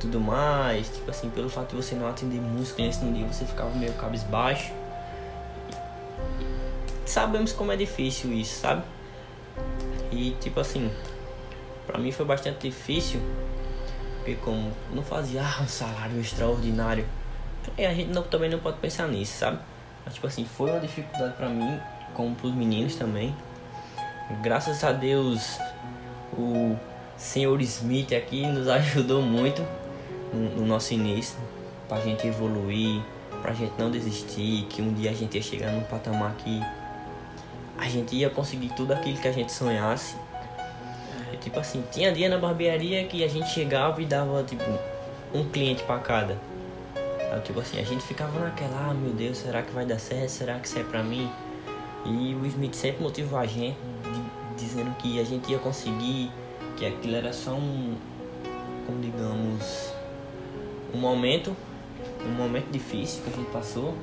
tudo 0.00 0.20
mais, 0.20 0.88
tipo 0.88 1.10
assim, 1.10 1.30
pelo 1.30 1.48
fato 1.48 1.70
de 1.70 1.82
você 1.82 1.94
não 1.94 2.08
atender 2.08 2.40
muitos 2.40 2.72
clientes 2.72 3.00
no 3.00 3.12
dia, 3.12 3.26
você 3.26 3.44
ficava 3.44 3.70
meio 3.70 3.92
cabisbaixo. 3.94 4.72
Sabemos 7.04 7.52
como 7.52 7.72
é 7.72 7.76
difícil 7.76 8.32
isso, 8.32 8.60
sabe? 8.60 8.82
E, 10.10 10.36
tipo 10.40 10.60
assim, 10.60 10.90
pra 11.86 11.98
mim 11.98 12.12
foi 12.12 12.26
bastante 12.26 12.68
difícil, 12.68 13.20
porque 14.18 14.34
como 14.36 14.72
não 14.92 15.02
fazia 15.02 15.42
ah, 15.42 15.62
um 15.62 15.68
salário 15.68 16.20
extraordinário, 16.20 17.06
e 17.76 17.84
a 17.84 17.94
gente 17.94 18.10
não, 18.10 18.22
também 18.22 18.50
não 18.50 18.58
pode 18.58 18.78
pensar 18.78 19.08
nisso, 19.08 19.38
sabe? 19.38 19.58
Mas, 20.04 20.14
tipo 20.14 20.26
assim, 20.26 20.44
foi 20.44 20.70
uma 20.70 20.80
dificuldade 20.80 21.34
pra 21.34 21.48
mim, 21.48 21.80
como 22.14 22.34
pros 22.34 22.54
meninos 22.54 22.96
também 22.96 23.34
Graças 24.42 24.82
a 24.82 24.90
Deus, 24.90 25.56
o 26.32 26.76
senhor 27.16 27.60
Smith 27.60 28.12
aqui 28.12 28.44
nos 28.44 28.66
ajudou 28.68 29.22
muito 29.22 29.64
no, 30.32 30.60
no 30.60 30.66
nosso 30.66 30.94
início, 30.94 31.38
pra 31.88 32.00
gente 32.00 32.26
evoluir, 32.26 33.02
pra 33.42 33.52
gente 33.52 33.72
não 33.78 33.90
desistir, 33.90 34.66
que 34.68 34.82
um 34.82 34.92
dia 34.92 35.10
a 35.10 35.14
gente 35.14 35.36
ia 35.36 35.42
chegar 35.42 35.70
num 35.70 35.82
patamar 35.82 36.34
que 36.36 36.60
a 37.78 37.88
gente 37.88 38.16
ia 38.16 38.30
conseguir 38.30 38.70
tudo 38.74 38.92
aquilo 38.92 39.18
que 39.18 39.28
a 39.28 39.32
gente 39.32 39.52
sonhasse. 39.52 40.16
E, 41.32 41.36
tipo 41.36 41.58
assim, 41.58 41.84
tinha 41.90 42.12
dia 42.12 42.28
na 42.28 42.38
barbearia 42.38 43.04
que 43.04 43.22
a 43.22 43.28
gente 43.28 43.48
chegava 43.50 44.00
e 44.00 44.06
dava 44.06 44.42
tipo 44.42 44.64
um 45.34 45.44
cliente 45.44 45.82
para 45.82 45.98
cada. 46.00 46.38
Tipo 47.44 47.60
assim, 47.60 47.78
a 47.78 47.84
gente 47.84 48.02
ficava 48.02 48.38
naquela, 48.40 48.90
ah 48.90 48.94
meu 48.94 49.12
Deus, 49.12 49.38
será 49.38 49.60
que 49.60 49.70
vai 49.72 49.84
dar 49.84 49.98
certo? 49.98 50.30
Será 50.30 50.58
que 50.58 50.66
isso 50.66 50.78
é 50.78 50.82
pra 50.82 51.02
mim? 51.02 51.30
E 52.04 52.34
o 52.34 52.46
Smith 52.46 52.74
sempre 52.74 53.02
motivou 53.02 53.38
a 53.38 53.46
gente, 53.46 53.76
dizendo 54.56 54.94
que 54.96 55.20
a 55.20 55.24
gente 55.24 55.50
ia 55.50 55.58
conseguir, 55.58 56.30
que 56.76 56.86
aquilo 56.86 57.16
era 57.16 57.32
só 57.32 57.50
um, 57.50 57.94
como 58.86 59.00
digamos, 59.00 59.92
um 60.96 61.00
momento, 61.00 61.56
um 62.24 62.32
momento 62.32 62.70
difícil 62.70 63.22
que 63.22 63.30
a 63.30 63.36
gente 63.36 63.50
passou. 63.50 63.94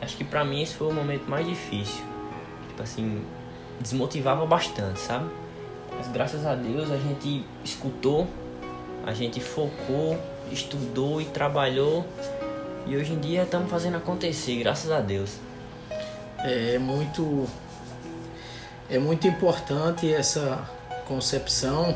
Acho 0.00 0.16
que 0.16 0.24
pra 0.24 0.44
mim 0.44 0.62
esse 0.62 0.74
foi 0.74 0.88
o 0.88 0.92
momento 0.92 1.28
mais 1.28 1.46
difícil. 1.46 2.04
Tipo 2.68 2.82
assim, 2.82 3.22
desmotivava 3.80 4.46
bastante, 4.46 5.00
sabe? 5.00 5.28
Mas 5.96 6.08
graças 6.08 6.46
a 6.46 6.54
Deus 6.54 6.90
a 6.90 6.96
gente 6.96 7.44
escutou, 7.64 8.26
a 9.04 9.12
gente 9.12 9.40
focou, 9.40 10.18
estudou 10.50 11.20
e 11.20 11.24
trabalhou. 11.26 12.06
E 12.86 12.96
hoje 12.96 13.12
em 13.12 13.18
dia 13.18 13.42
estamos 13.42 13.70
fazendo 13.70 13.96
acontecer, 13.96 14.56
graças 14.58 14.90
a 14.90 15.00
Deus 15.00 15.38
é 16.44 16.78
muito 16.78 17.46
é 18.88 18.98
muito 18.98 19.26
importante 19.26 20.12
essa 20.12 20.68
concepção 21.06 21.94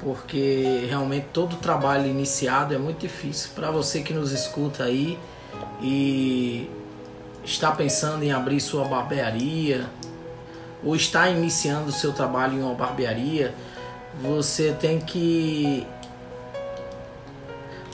porque 0.00 0.86
realmente 0.88 1.26
todo 1.32 1.56
trabalho 1.56 2.06
iniciado 2.06 2.74
é 2.74 2.78
muito 2.78 3.00
difícil 3.00 3.50
para 3.54 3.70
você 3.70 4.02
que 4.02 4.12
nos 4.12 4.32
escuta 4.32 4.84
aí 4.84 5.18
e 5.80 6.70
está 7.44 7.72
pensando 7.72 8.22
em 8.22 8.32
abrir 8.32 8.60
sua 8.60 8.84
barbearia 8.84 9.86
ou 10.84 10.94
está 10.94 11.28
iniciando 11.28 11.88
o 11.88 11.92
seu 11.92 12.12
trabalho 12.12 12.58
em 12.58 12.62
uma 12.62 12.74
barbearia, 12.74 13.54
você 14.20 14.72
tem 14.72 15.00
que 15.00 15.86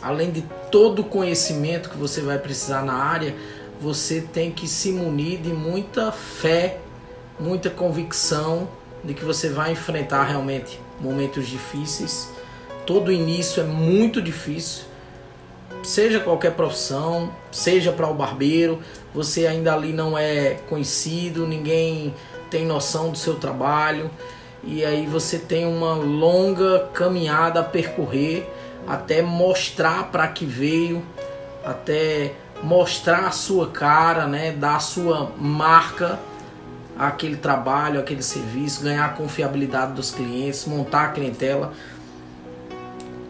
além 0.03 0.33
de 0.33 0.43
todo 0.71 1.01
o 1.03 1.05
conhecimento 1.05 1.88
que 1.88 1.97
você 1.97 2.21
vai 2.21 2.38
precisar 2.38 2.83
na 2.83 2.95
área, 2.95 3.35
você 3.81 4.21
tem 4.21 4.51
que 4.51 4.67
se 4.67 4.91
munir 4.91 5.41
de 5.41 5.53
muita 5.53 6.11
fé, 6.11 6.81
muita 7.38 7.71
convicção 7.71 8.69
de 9.05 9.15
que 9.15 9.25
você 9.25 9.49
vai 9.49 9.73
enfrentar 9.73 10.25
realmente 10.25 10.81
momentos 11.03 11.49
difíceis. 11.49 12.31
Todo 12.87 13.12
início 13.12 13.61
é 13.61 13.65
muito 13.65 14.21
difícil, 14.23 14.85
seja 15.83 16.21
qualquer 16.21 16.53
profissão, 16.53 17.33
seja 17.51 17.93
para 17.93 18.09
o 18.09 18.15
barbeiro, 18.15 18.81
você 19.15 19.47
ainda 19.47 19.75
ali 19.75 19.93
não 19.93 20.17
é 20.17 20.57
conhecido, 20.69 21.47
ninguém 21.47 22.15
tem 22.51 22.65
noção 22.65 23.11
do 23.11 23.19
seu 23.19 23.35
trabalho. 23.35 24.11
E 24.65 24.85
aí 24.85 25.07
você 25.07 25.38
tem 25.38 25.67
uma 25.67 25.95
longa 25.95 26.88
caminhada 26.93 27.61
a 27.61 27.65
percorrer 27.65 28.49
até 28.87 29.23
mostrar 29.23 30.11
para 30.11 30.27
que 30.29 30.45
veio, 30.45 31.05
até 31.65 32.35
mostrar 32.62 33.27
a 33.27 33.31
sua 33.31 33.69
cara, 33.69 34.27
né, 34.27 34.53
dar 34.53 34.77
a 34.77 34.81
sua 34.81 35.33
marca 35.37 36.19
àquele 37.09 37.37
trabalho, 37.37 38.01
aquele 38.01 38.23
serviço, 38.23 38.83
ganhar 38.83 39.05
a 39.05 39.09
confiabilidade 39.11 39.93
dos 39.93 40.11
clientes, 40.11 40.65
montar 40.67 41.05
a 41.05 41.09
clientela. 41.09 41.73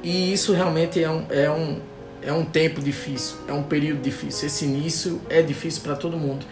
E 0.02 0.32
isso 0.32 0.52
realmente 0.52 1.02
é 1.02 1.11
um, 1.11 1.26
é 1.30 1.50
um, 1.50 1.80
é 2.22 2.32
um 2.32 2.44
tempo 2.44 2.80
difícil, 2.80 3.37
é 3.46 3.52
um 3.52 3.62
período 3.62 4.00
difícil. 4.00 4.46
Esse 4.46 4.64
início 4.64 5.20
é 5.28 5.42
difícil 5.42 5.82
para 5.82 5.94
todo 5.94 6.16
mundo. 6.16 6.44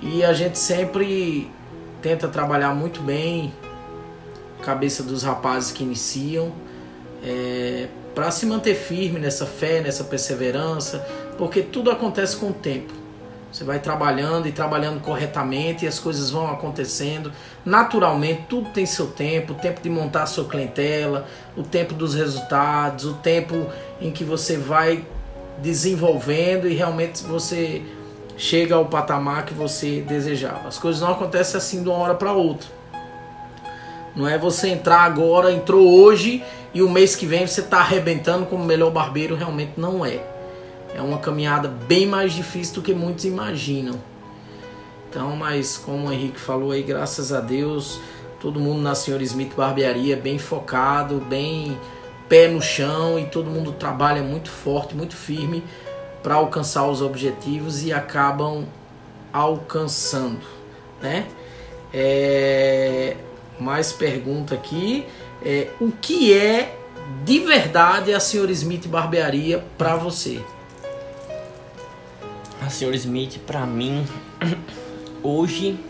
E 0.00 0.24
a 0.24 0.32
gente 0.32 0.58
sempre 0.58 1.50
tenta 2.02 2.28
trabalhar 2.28 2.74
muito 2.74 3.00
bem 3.00 3.52
cabeça 4.62 5.02
dos 5.02 5.22
rapazes 5.22 5.72
que 5.72 5.82
iniciam 5.82 6.52
é, 7.22 7.88
para 8.14 8.30
se 8.30 8.46
manter 8.46 8.74
firme 8.74 9.18
nessa 9.18 9.46
fé, 9.46 9.80
nessa 9.80 10.04
perseverança, 10.04 10.98
porque 11.36 11.62
tudo 11.62 11.90
acontece 11.90 12.36
com 12.36 12.48
o 12.50 12.52
tempo. 12.52 12.92
Você 13.50 13.64
vai 13.64 13.78
trabalhando 13.78 14.46
e 14.46 14.52
trabalhando 14.52 15.00
corretamente 15.00 15.84
e 15.84 15.88
as 15.88 15.98
coisas 15.98 16.30
vão 16.30 16.50
acontecendo 16.50 17.32
naturalmente. 17.64 18.42
Tudo 18.48 18.68
tem 18.70 18.84
seu 18.84 19.06
tempo: 19.06 19.52
o 19.54 19.56
tempo 19.56 19.80
de 19.80 19.88
montar 19.88 20.24
a 20.24 20.26
sua 20.26 20.44
clientela, 20.44 21.26
o 21.56 21.62
tempo 21.62 21.94
dos 21.94 22.14
resultados, 22.14 23.06
o 23.06 23.14
tempo 23.14 23.66
em 24.00 24.10
que 24.10 24.22
você 24.22 24.56
vai 24.56 25.04
desenvolvendo 25.62 26.68
e 26.68 26.74
realmente 26.74 27.24
você 27.24 27.82
chega 28.36 28.74
ao 28.74 28.86
patamar 28.86 29.44
que 29.44 29.54
você 29.54 30.02
desejava. 30.02 30.68
As 30.68 30.78
coisas 30.78 31.00
não 31.00 31.12
acontecem 31.12 31.56
assim 31.56 31.82
de 31.82 31.88
uma 31.88 31.98
hora 31.98 32.14
para 32.14 32.32
outra. 32.32 32.68
Não 34.14 34.28
é 34.28 34.36
você 34.36 34.68
entrar 34.68 35.02
agora, 35.02 35.52
entrou 35.52 35.88
hoje 35.88 36.44
e 36.74 36.82
o 36.82 36.88
mês 36.88 37.16
que 37.16 37.26
vem 37.26 37.46
você 37.46 37.60
está 37.60 37.78
arrebentando 37.78 38.46
como 38.46 38.64
melhor 38.64 38.90
barbeiro, 38.90 39.34
realmente 39.34 39.72
não 39.76 40.04
é. 40.04 40.20
É 40.98 41.00
uma 41.00 41.18
caminhada 41.18 41.68
bem 41.68 42.06
mais 42.06 42.32
difícil 42.32 42.74
do 42.74 42.82
que 42.82 42.92
muitos 42.92 43.24
imaginam. 43.24 43.94
Então, 45.08 45.36
mas 45.36 45.76
como 45.78 46.08
o 46.08 46.12
Henrique 46.12 46.40
falou 46.40 46.72
aí, 46.72 46.82
graças 46.82 47.32
a 47.32 47.38
Deus, 47.38 48.00
todo 48.40 48.58
mundo 48.58 48.80
na 48.80 48.96
Senhor 48.96 49.22
Smith 49.22 49.54
Barbearia 49.54 50.16
bem 50.16 50.40
focado, 50.40 51.20
bem 51.20 51.78
pé 52.28 52.48
no 52.48 52.60
chão 52.60 53.16
e 53.16 53.26
todo 53.26 53.48
mundo 53.48 53.70
trabalha 53.70 54.24
muito 54.24 54.50
forte, 54.50 54.96
muito 54.96 55.14
firme 55.14 55.62
para 56.20 56.34
alcançar 56.34 56.84
os 56.88 57.00
objetivos 57.00 57.84
e 57.84 57.92
acabam 57.92 58.66
alcançando, 59.32 60.44
né? 61.00 61.28
É, 61.94 63.16
mais 63.60 63.92
pergunta 63.92 64.56
aqui. 64.56 65.06
É, 65.44 65.68
o 65.80 65.92
que 65.92 66.36
é 66.36 66.76
de 67.24 67.38
verdade 67.38 68.12
a 68.12 68.18
Sr. 68.18 68.50
Smith 68.50 68.88
Barbearia 68.88 69.64
para 69.78 69.94
você? 69.94 70.42
A 72.68 72.70
Sr. 72.70 72.94
Smith, 72.96 73.38
para 73.46 73.64
mim, 73.64 74.06
hoje, 75.24 75.80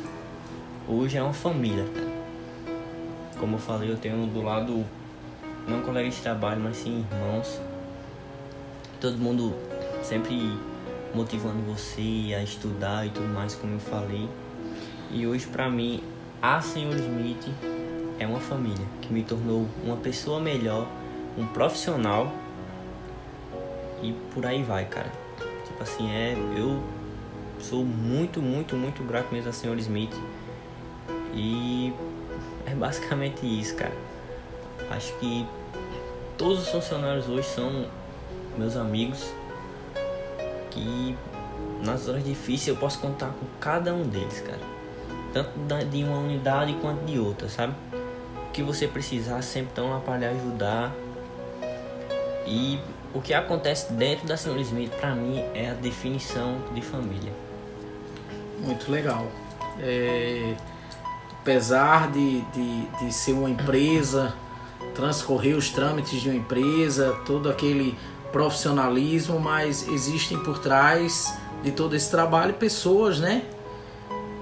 hoje 0.88 1.16
é 1.16 1.20
uma 1.20 1.32
família. 1.32 1.84
Como 3.36 3.56
eu 3.56 3.58
falei, 3.58 3.90
eu 3.90 3.96
tenho 3.96 4.24
do 4.28 4.40
lado 4.42 4.84
não 5.66 5.82
colegas 5.82 6.14
de 6.14 6.20
trabalho, 6.20 6.60
mas 6.60 6.76
sim 6.76 7.04
irmãos. 7.10 7.60
Todo 9.00 9.18
mundo 9.18 9.56
sempre 10.04 10.56
motivando 11.12 11.60
você 11.62 12.32
a 12.32 12.44
estudar 12.44 13.04
e 13.04 13.10
tudo 13.10 13.26
mais, 13.26 13.56
como 13.56 13.74
eu 13.74 13.80
falei. 13.80 14.28
E 15.10 15.26
hoje, 15.26 15.48
para 15.48 15.68
mim, 15.68 16.00
a 16.40 16.60
Sr. 16.60 16.94
Smith 16.94 17.48
é 18.20 18.26
uma 18.28 18.38
família 18.38 18.86
que 19.02 19.12
me 19.12 19.24
tornou 19.24 19.66
uma 19.82 19.96
pessoa 19.96 20.38
melhor, 20.38 20.86
um 21.36 21.44
profissional 21.44 22.32
e 24.00 24.12
por 24.32 24.46
aí 24.46 24.62
vai, 24.62 24.84
cara. 24.84 25.17
Tipo 25.78 25.84
assim, 25.84 26.10
é. 26.10 26.36
Eu 26.56 26.82
sou 27.60 27.84
muito, 27.84 28.42
muito, 28.42 28.74
muito 28.76 29.04
grato 29.04 29.32
mesmo 29.32 29.50
a 29.50 29.52
Sr. 29.52 29.78
Smith. 29.78 30.14
E 31.32 31.92
é 32.66 32.74
basicamente 32.74 33.46
isso, 33.46 33.76
cara. 33.76 33.94
Acho 34.90 35.12
que 35.18 35.46
todos 36.36 36.62
os 36.62 36.68
funcionários 36.68 37.28
hoje 37.28 37.46
são 37.46 37.86
meus 38.56 38.76
amigos. 38.76 39.32
Que 40.72 41.16
nas 41.84 42.08
horas 42.08 42.24
difíceis 42.24 42.68
eu 42.68 42.76
posso 42.76 42.98
contar 42.98 43.28
com 43.28 43.46
cada 43.60 43.94
um 43.94 44.02
deles, 44.02 44.40
cara. 44.40 44.60
Tanto 45.32 45.84
de 45.90 46.02
uma 46.02 46.18
unidade 46.18 46.72
quanto 46.80 47.04
de 47.04 47.20
outra, 47.20 47.48
sabe? 47.48 47.74
O 48.48 48.50
que 48.50 48.64
você 48.64 48.88
precisar 48.88 49.42
sempre 49.42 49.68
estão 49.68 49.90
lá 49.90 50.00
para 50.00 50.18
lhe 50.18 50.26
ajudar. 50.26 50.92
E 52.44 52.80
o 53.18 53.20
que 53.20 53.34
acontece 53.34 53.92
dentro 53.92 54.28
da 54.28 54.36
Sr. 54.36 54.60
Smith, 54.60 54.92
para 54.92 55.12
mim, 55.12 55.42
é 55.52 55.70
a 55.70 55.74
definição 55.74 56.56
de 56.72 56.80
família. 56.80 57.32
Muito 58.60 58.92
legal. 58.92 59.26
É, 59.80 60.54
apesar 61.32 62.12
de, 62.12 62.42
de, 62.42 62.86
de 63.00 63.12
ser 63.12 63.32
uma 63.32 63.50
empresa, 63.50 64.32
transcorrer 64.94 65.56
os 65.56 65.68
trâmites 65.70 66.20
de 66.20 66.28
uma 66.28 66.38
empresa, 66.38 67.18
todo 67.26 67.50
aquele 67.50 67.98
profissionalismo, 68.30 69.40
mas 69.40 69.88
existem 69.88 70.38
por 70.44 70.60
trás 70.60 71.36
de 71.64 71.72
todo 71.72 71.96
esse 71.96 72.08
trabalho 72.08 72.54
pessoas, 72.54 73.18
né? 73.18 73.42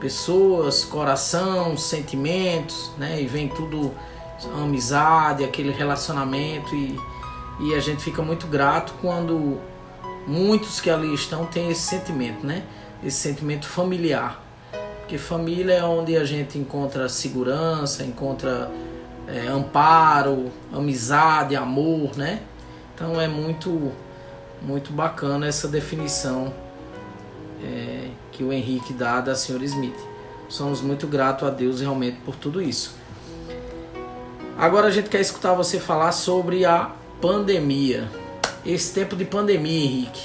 Pessoas, 0.01 0.85
coração, 0.85 1.79
sentimentos, 1.79 2.93
né? 2.99 3.23
E 3.23 3.27
vem 3.27 3.49
tudo 3.49 3.95
amizade, 4.55 5.45
aquele 5.45 5.73
relacionamento 5.73 6.75
e, 6.75 7.01
e 7.59 7.75
a 7.75 7.81
gente 7.81 8.03
fica 8.03 8.23
muito 8.23 8.47
grato 8.47 8.95
quando 9.01 9.59
muitos 10.27 10.81
que 10.81 10.91
ali 10.91 11.15
estão 11.15 11.47
têm 11.47 11.71
esse 11.71 11.83
sentimento, 11.83 12.47
né? 12.47 12.65
Esse 13.03 13.19
sentimento 13.19 13.67
familiar. 13.67 14.43
Porque 15.01 15.19
família 15.19 15.75
é 15.75 15.85
onde 15.85 16.17
a 16.17 16.25
gente 16.25 16.59
encontra 16.59 17.09
segurança, 17.09 18.05
encontra 18.05 18.71
é, 19.29 19.47
amparo, 19.47 20.51
amizade, 20.73 21.55
amor, 21.57 22.17
né? 22.17 22.43
Então 22.95 23.21
é 23.21 23.29
muito, 23.29 23.93
muito 24.61 24.93
bacana 24.93 25.47
essa 25.47 25.69
definição 25.69 26.53
é, 27.63 28.09
que 28.33 28.43
o 28.43 28.53
Henrique 28.53 28.93
dá 28.93 29.21
da 29.21 29.33
Sra. 29.33 29.65
Smith. 29.65 29.99
Somos 30.49 30.81
muito 30.81 31.07
gratos 31.07 31.47
a 31.47 31.51
Deus 31.51 31.81
realmente 31.81 32.19
por 32.25 32.37
tudo 32.37 32.61
isso. 32.61 32.95
Agora 34.59 34.89
a 34.89 34.91
gente 34.91 35.09
quer 35.09 35.21
escutar 35.21 35.53
você 35.55 35.79
falar 35.79 36.13
sobre 36.13 36.65
a 36.65 36.93
pandemia. 37.21 38.09
Esse 38.65 38.93
tempo 38.93 39.15
de 39.15 39.25
pandemia, 39.25 39.85
Henrique. 39.85 40.23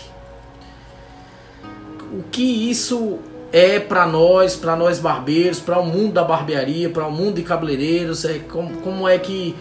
O 2.11 2.23
que 2.23 2.69
isso 2.69 3.19
é 3.51 3.79
para 3.79 4.05
nós, 4.05 4.55
para 4.55 4.75
nós 4.75 4.99
barbeiros, 4.99 5.59
para 5.59 5.79
o 5.79 5.85
mundo 5.85 6.13
da 6.13 6.23
barbearia, 6.23 6.89
para 6.89 7.05
o 7.05 7.11
mundo 7.11 7.35
de 7.35 7.43
cabeleireiros, 7.43 8.25
é 8.25 8.39
como, 8.39 8.77
como 8.81 9.07
é 9.07 9.19
que 9.19 9.55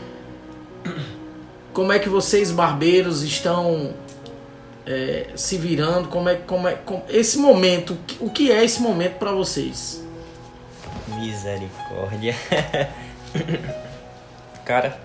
como 1.72 1.92
é 1.92 1.98
que 1.98 2.08
vocês 2.08 2.50
barbeiros 2.50 3.22
estão 3.22 3.94
é, 4.86 5.28
se 5.34 5.56
virando, 5.56 6.08
como 6.08 6.28
é 6.28 6.34
como 6.36 6.68
é 6.68 6.74
como, 6.74 7.04
esse 7.08 7.38
momento, 7.38 7.96
o 8.20 8.30
que 8.30 8.50
é 8.50 8.64
esse 8.64 8.80
momento 8.80 9.18
para 9.18 9.32
vocês? 9.32 10.04
Misericórdia. 11.08 12.34
Cara, 14.64 15.00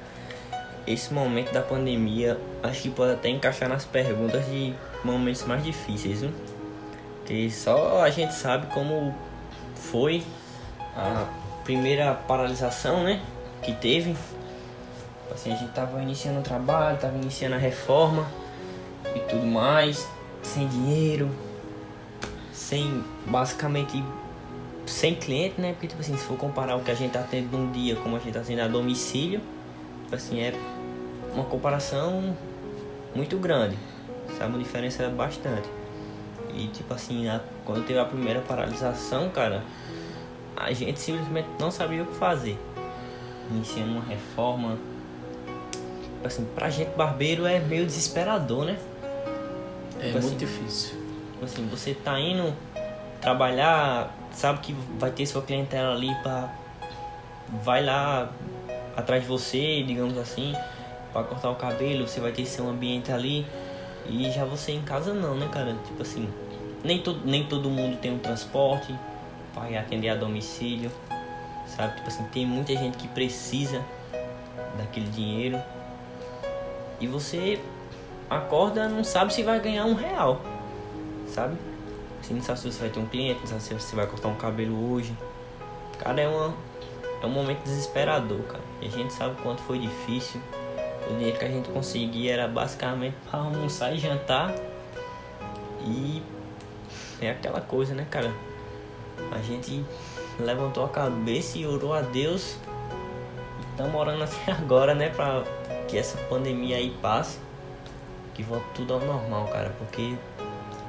esse 0.88 1.14
momento 1.14 1.52
da 1.52 1.62
pandemia 1.62 2.40
acho 2.62 2.84
que 2.84 2.90
pode 2.90 3.14
até 3.14 3.30
encaixar 3.30 3.68
nas 3.68 3.86
perguntas 3.86 4.46
de 4.46 4.74
momentos 5.04 5.44
mais 5.44 5.64
difíceis, 5.64 6.22
viu? 6.22 6.32
Que 7.26 7.50
só 7.50 8.02
a 8.04 8.10
gente 8.10 8.34
sabe 8.34 8.68
como 8.68 9.14
foi 9.76 10.24
a 10.96 11.26
primeira 11.64 12.14
paralisação, 12.14 13.04
né? 13.04 13.22
Que 13.62 13.74
teve. 13.74 14.16
Assim, 15.32 15.52
a 15.52 15.56
gente 15.56 15.72
tava 15.72 16.02
iniciando 16.02 16.40
o 16.40 16.44
trabalho, 16.44 16.98
tava 16.98 17.18
iniciando 17.18 17.56
a 17.56 17.58
reforma 17.58 18.28
e 19.16 19.20
tudo 19.22 19.46
mais, 19.46 20.08
sem 20.44 20.68
dinheiro, 20.68 21.30
sem 22.54 23.04
basicamente 23.26 24.04
sem 24.86 25.16
cliente, 25.16 25.60
né? 25.60 25.72
Porque 25.74 25.88
tipo 25.88 26.02
assim, 26.02 26.16
se 26.16 26.24
for 26.24 26.38
comparar 26.38 26.76
o 26.76 26.82
que 26.82 26.92
a 26.92 26.96
gente 26.96 27.12
tá 27.12 27.26
tendo 27.30 27.58
num 27.58 27.72
dia 27.72 27.96
como 27.96 28.16
a 28.16 28.20
gente 28.20 28.34
tá 28.34 28.42
tendo 28.46 28.62
a 28.62 28.68
domicílio, 28.68 29.42
assim, 30.12 30.40
é 30.42 30.54
uma 31.36 31.44
comparação 31.44 32.36
muito 33.14 33.38
grande. 33.38 33.78
Sabe, 34.38 34.54
uma 34.54 34.60
diferença 34.60 35.08
bastante. 35.10 35.70
E 36.54 36.68
tipo 36.68 36.94
assim, 36.94 37.28
a, 37.28 37.42
quando 37.66 37.86
teve 37.86 38.00
a 38.00 38.06
primeira 38.06 38.40
paralisação, 38.42 39.30
cara, 39.30 39.62
a 40.56 40.72
gente 40.72 41.00
simplesmente 41.00 41.48
não 41.60 41.70
sabia 41.70 42.04
o 42.04 42.06
que 42.06 42.16
fazer. 42.16 42.58
Iniciando 43.52 43.92
uma 43.92 44.04
reforma. 44.04 44.78
Tipo 46.02 46.28
assim, 46.28 46.46
pra 46.56 46.70
gente 46.70 46.96
barbeiro 46.96 47.46
é 47.46 47.60
meio 47.60 47.86
desesperador, 47.86 48.66
né? 48.66 48.78
É 50.00 50.08
tipo 50.08 50.22
muito 50.22 50.26
assim, 50.26 50.38
difícil. 50.38 50.98
Tipo 51.34 51.46
assim, 51.46 51.68
você 51.68 51.94
tá 51.94 52.20
indo 52.20 52.54
trabalhar, 53.22 54.16
sabe 54.32 54.60
que 54.60 54.74
vai 54.98 55.12
ter 55.12 55.26
sua 55.26 55.42
clientela 55.42 55.94
ali 55.94 56.14
pra. 56.24 56.54
Vai 57.64 57.84
lá 57.84 58.32
atrás 58.96 59.22
de 59.22 59.28
você, 59.28 59.84
digamos 59.84 60.18
assim, 60.18 60.56
para 61.16 61.24
cortar 61.24 61.50
o 61.50 61.56
cabelo, 61.56 62.06
você 62.06 62.20
vai 62.20 62.34
ter 62.34 62.46
seu 62.46 62.68
ambiente 62.68 63.10
ali. 63.10 63.46
E 64.06 64.30
já 64.32 64.44
você 64.44 64.74
em 64.74 64.82
casa 64.82 65.14
não, 65.14 65.34
né, 65.34 65.48
cara? 65.50 65.74
Tipo 65.86 66.02
assim, 66.02 66.28
nem 66.84 67.02
todo, 67.02 67.26
nem 67.26 67.46
todo 67.46 67.70
mundo 67.70 67.98
tem 68.02 68.14
um 68.14 68.20
transporte 68.20 68.94
para 69.54 69.80
atender 69.80 70.10
a 70.10 70.16
domicílio, 70.16 70.92
sabe? 71.66 71.96
Tipo 71.96 72.08
assim, 72.10 72.26
tem 72.26 72.46
muita 72.46 72.76
gente 72.76 72.98
que 72.98 73.08
precisa 73.08 73.82
daquele 74.78 75.08
dinheiro 75.08 75.58
e 77.00 77.08
você 77.08 77.62
acorda 78.30 78.90
não 78.90 79.04
sabe 79.04 79.34
se 79.34 79.42
vai 79.42 79.62
ganhar 79.62 79.86
um 79.86 79.94
real, 79.94 80.42
sabe? 81.28 81.56
Você 82.22 82.34
não 82.34 82.42
sabe 82.42 82.60
se 82.60 82.74
você 82.74 82.80
vai 82.82 82.90
ter 82.90 83.00
um 83.00 83.06
cliente, 83.06 83.40
não 83.40 83.48
sabe 83.48 83.64
se 83.64 83.74
você 83.74 83.96
vai 83.96 84.06
cortar 84.06 84.28
um 84.28 84.36
cabelo 84.36 84.92
hoje. 84.92 85.16
Cara, 85.98 86.20
é, 86.20 86.28
uma, 86.28 86.54
é 87.22 87.26
um 87.26 87.30
momento 87.30 87.64
desesperador, 87.64 88.42
cara. 88.42 88.64
E 88.82 88.88
a 88.88 88.90
gente 88.90 89.14
sabe 89.14 89.40
o 89.40 89.44
quanto 89.44 89.62
foi 89.62 89.80
difícil. 89.80 90.42
O 91.10 91.14
dinheiro 91.14 91.38
que 91.38 91.46
a 91.46 91.48
gente 91.48 91.70
conseguia 91.70 92.34
era 92.34 92.48
basicamente 92.48 93.16
para 93.30 93.40
almoçar 93.40 93.94
e 93.94 94.00
jantar. 94.00 94.54
E 95.86 96.22
é 97.22 97.32
aquela 97.32 97.62
coisa, 97.62 97.94
né, 97.94 98.08
cara? 98.10 98.34
A 99.32 99.40
gente 99.40 99.84
levantou 100.40 100.86
a 100.86 100.90
cabeça 100.90 101.58
e 101.58 101.66
orou 101.66 101.94
a 101.94 102.02
Deus. 102.02 102.58
Estamos 103.72 103.96
orando 103.96 104.24
até 104.24 104.52
agora, 104.54 104.96
né, 104.96 105.10
pra 105.10 105.44
que 105.88 105.98
essa 105.98 106.18
pandemia 106.30 106.78
aí 106.78 106.96
passe. 107.02 107.40
Que 108.34 108.44
volte 108.44 108.66
tudo 108.74 108.94
ao 108.94 109.00
normal, 109.00 109.48
cara, 109.48 109.74
porque 109.78 110.16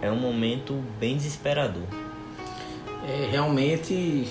é 0.02 0.10
um 0.10 0.16
momento 0.16 0.82
bem 0.98 1.16
desesperador. 1.16 1.84
É, 3.08 3.28
realmente 3.30 4.28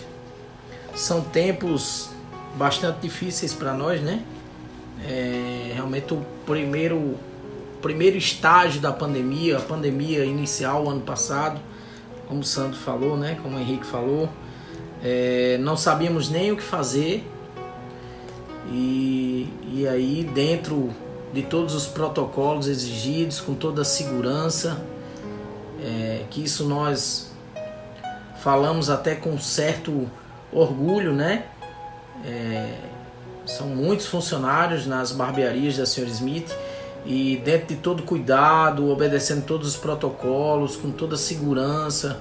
são 0.93 1.21
tempos 1.21 2.09
bastante 2.55 2.99
difíceis 2.99 3.53
para 3.53 3.73
nós, 3.73 4.01
né? 4.01 4.23
É, 5.07 5.71
realmente 5.73 6.13
o 6.13 6.25
primeiro, 6.45 7.15
primeiro 7.81 8.17
estágio 8.17 8.81
da 8.81 8.91
pandemia, 8.91 9.57
a 9.57 9.61
pandemia 9.61 10.25
inicial 10.25 10.89
ano 10.89 11.01
passado, 11.01 11.59
como 12.27 12.41
o 12.41 12.43
Sandro 12.43 12.77
falou, 12.77 13.15
né? 13.15 13.37
Como 13.41 13.55
o 13.55 13.59
Henrique 13.59 13.85
falou, 13.85 14.29
é, 15.03 15.57
não 15.59 15.77
sabíamos 15.77 16.29
nem 16.29 16.51
o 16.51 16.57
que 16.57 16.63
fazer 16.63 17.23
e, 18.71 19.47
e 19.71 19.87
aí 19.87 20.23
dentro 20.33 20.89
de 21.31 21.43
todos 21.43 21.75
os 21.75 21.85
protocolos 21.85 22.67
exigidos, 22.67 23.39
com 23.41 23.53
toda 23.53 23.81
a 23.81 23.85
segurança, 23.85 24.81
é, 25.83 26.23
que 26.29 26.43
isso 26.43 26.65
nós 26.65 27.31
falamos 28.41 28.89
até 28.89 29.15
com 29.15 29.37
certo 29.37 30.09
orgulho, 30.51 31.13
né? 31.13 31.45
É, 32.23 32.73
são 33.45 33.67
muitos 33.67 34.07
funcionários 34.07 34.85
nas 34.87 35.11
barbearias 35.11 35.77
da 35.77 35.85
Sr. 35.85 36.07
Smith 36.07 36.55
e 37.05 37.41
dentro 37.45 37.67
de 37.67 37.75
todo 37.75 38.03
cuidado, 38.03 38.89
obedecendo 38.89 39.45
todos 39.45 39.67
os 39.67 39.77
protocolos, 39.77 40.75
com 40.75 40.91
toda 40.91 41.15
a 41.15 41.17
segurança 41.17 42.19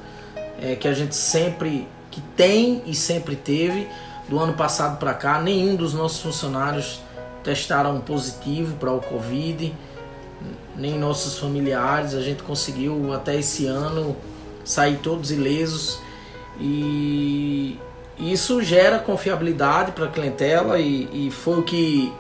é, 0.61 0.77
que 0.77 0.87
a 0.87 0.93
gente 0.93 1.15
sempre 1.15 1.89
que 2.11 2.21
tem 2.37 2.83
e 2.87 2.95
sempre 2.95 3.35
teve 3.35 3.89
do 4.29 4.39
ano 4.39 4.55
passado 4.55 4.99
para 4.99 5.13
cá, 5.15 5.41
nenhum 5.41 5.75
dos 5.75 5.93
nossos 5.93 6.21
funcionários 6.21 7.01
testaram 7.43 8.01
positivo 8.01 8.77
para 8.77 8.93
o 8.93 9.01
Covid, 9.01 9.75
nem 10.77 10.99
nossos 10.99 11.39
familiares. 11.39 12.15
A 12.15 12.23
gente 12.23 12.43
conseguiu 12.43 13.13
até 13.13 13.37
esse 13.37 13.67
ano 13.67 14.17
sair 14.65 14.99
todos 14.99 15.31
ilesos 15.31 15.99
e 16.59 17.79
isso 18.19 18.63
gera 18.63 18.99
confiabilidade 18.99 19.93
para 19.93 20.07
a 20.07 20.09
clientela 20.09 20.79
e, 20.79 21.27
e 21.27 21.31
foi 21.31 21.59
o 21.59 21.63
que 21.63 22.13